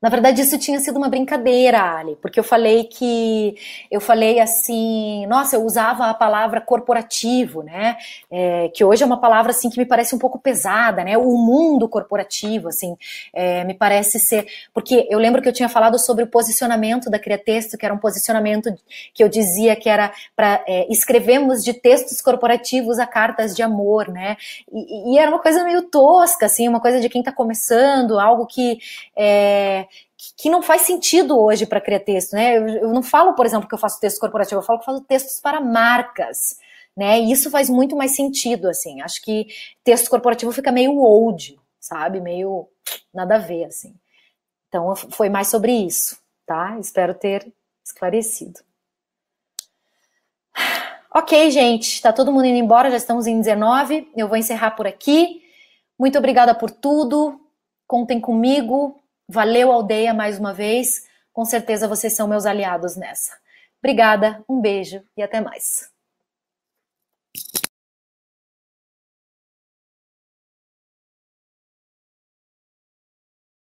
Na 0.03 0.09
verdade, 0.09 0.42
isso 0.42 0.59
tinha 0.59 0.80
sido 0.80 0.96
uma 0.96 1.09
brincadeira, 1.09 1.80
Ali, 1.94 2.16
porque 2.20 2.40
eu 2.40 2.42
falei 2.42 2.82
que 2.82 3.55
eu 3.88 4.00
falei 4.00 4.40
assim, 4.40 5.24
nossa, 5.26 5.55
eu 5.55 5.62
usava 5.64 6.07
a 6.07 6.14
palavra 6.14 6.61
corporativo, 6.61 7.62
né? 7.62 7.96
É, 8.28 8.68
que 8.70 8.84
hoje 8.84 9.05
é 9.05 9.07
uma 9.07 9.20
palavra 9.20 9.53
assim 9.53 9.70
que 9.70 9.78
me 9.78 9.86
parece 9.86 10.12
um 10.12 10.18
pouco 10.18 10.40
pesada, 10.40 11.05
né? 11.05 11.16
O 11.16 11.38
mundo 11.38 11.88
corporativo, 11.88 12.66
assim, 12.66 12.96
é, 13.32 13.62
me 13.62 13.74
parece 13.74 14.18
ser. 14.18 14.48
Porque 14.74 15.07
eu 15.09 15.20
lembro 15.20 15.40
que 15.40 15.48
eu 15.48 15.53
tinha 15.53 15.68
falado 15.68 15.96
sobre 16.00 16.24
o 16.24 16.26
posicionamento 16.26 17.09
da 17.09 17.20
Cria 17.20 17.38
Texto, 17.38 17.78
que 17.78 17.84
era 17.84 17.94
um 17.94 17.98
posicionamento 17.98 18.74
que 19.14 19.22
eu 19.22 19.28
dizia 19.28 19.76
que 19.76 19.88
era 19.88 20.12
para 20.34 20.64
é, 20.66 20.84
escrevemos 20.92 21.62
de 21.62 21.74
textos 21.74 22.20
corporativos 22.20 22.98
a 22.98 23.07
cartas 23.07 23.55
de 23.55 23.62
amor, 23.62 24.09
né? 24.09 24.36
E, 24.72 25.14
e, 25.14 25.18
era 25.18 25.30
uma 25.30 25.40
coisa 25.40 25.62
meio 25.62 25.82
tosca, 25.82 26.46
assim, 26.46 26.66
uma 26.66 26.80
coisa 26.80 27.00
de 27.00 27.09
quem 27.09 27.20
está 27.20 27.30
começando, 27.30 28.18
algo 28.18 28.46
que 28.46 28.80
é, 29.16 29.86
que 30.36 30.48
não 30.48 30.62
faz 30.62 30.82
sentido 30.82 31.38
hoje 31.38 31.66
para 31.66 31.80
criar 31.80 32.00
texto, 32.00 32.34
né? 32.34 32.56
Eu, 32.56 32.68
eu, 32.68 32.92
não 32.92 33.02
falo, 33.02 33.34
por 33.34 33.44
exemplo, 33.44 33.68
que 33.68 33.74
eu 33.74 33.78
faço 33.78 34.00
texto 34.00 34.20
corporativo, 34.20 34.60
eu 34.60 34.64
falo 34.64 34.78
que 34.78 34.88
eu 34.88 34.94
faço 34.94 35.04
textos 35.04 35.40
para 35.40 35.60
marcas, 35.60 36.56
né? 36.96 37.20
E 37.20 37.32
isso 37.32 37.50
faz 37.50 37.68
muito 37.68 37.96
mais 37.96 38.14
sentido, 38.14 38.68
assim. 38.68 39.00
Acho 39.00 39.20
que 39.22 39.46
texto 39.82 40.08
corporativo 40.08 40.52
fica 40.52 40.70
meio 40.70 40.96
old, 40.98 41.58
sabe? 41.80 42.20
Meio 42.20 42.68
nada 43.12 43.36
a 43.36 43.38
ver, 43.38 43.64
assim. 43.64 43.94
Então, 44.68 44.94
foi 44.96 45.28
mais 45.28 45.48
sobre 45.48 45.72
isso, 45.72 46.18
tá? 46.46 46.78
Espero 46.78 47.14
ter 47.14 47.52
esclarecido. 47.84 48.60
Ok, 51.14 51.50
gente, 51.50 52.00
tá 52.00 52.10
todo 52.10 52.32
mundo 52.32 52.46
indo 52.46 52.56
embora, 52.56 52.90
já 52.90 52.96
estamos 52.96 53.26
em 53.26 53.38
19. 53.38 54.10
Eu 54.16 54.28
vou 54.28 54.36
encerrar 54.38 54.70
por 54.70 54.86
aqui. 54.86 55.42
Muito 55.98 56.16
obrigada 56.16 56.54
por 56.54 56.70
tudo. 56.70 57.38
Contem 57.86 58.18
comigo. 58.18 59.01
Valeu, 59.32 59.72
aldeia, 59.72 60.12
mais 60.12 60.38
uma 60.38 60.52
vez. 60.52 61.08
Com 61.32 61.46
certeza 61.46 61.88
vocês 61.88 62.12
são 62.12 62.28
meus 62.28 62.44
aliados 62.44 62.96
nessa. 62.96 63.32
Obrigada, 63.78 64.44
um 64.46 64.60
beijo 64.60 65.02
e 65.16 65.22
até 65.22 65.40
mais. 65.40 65.90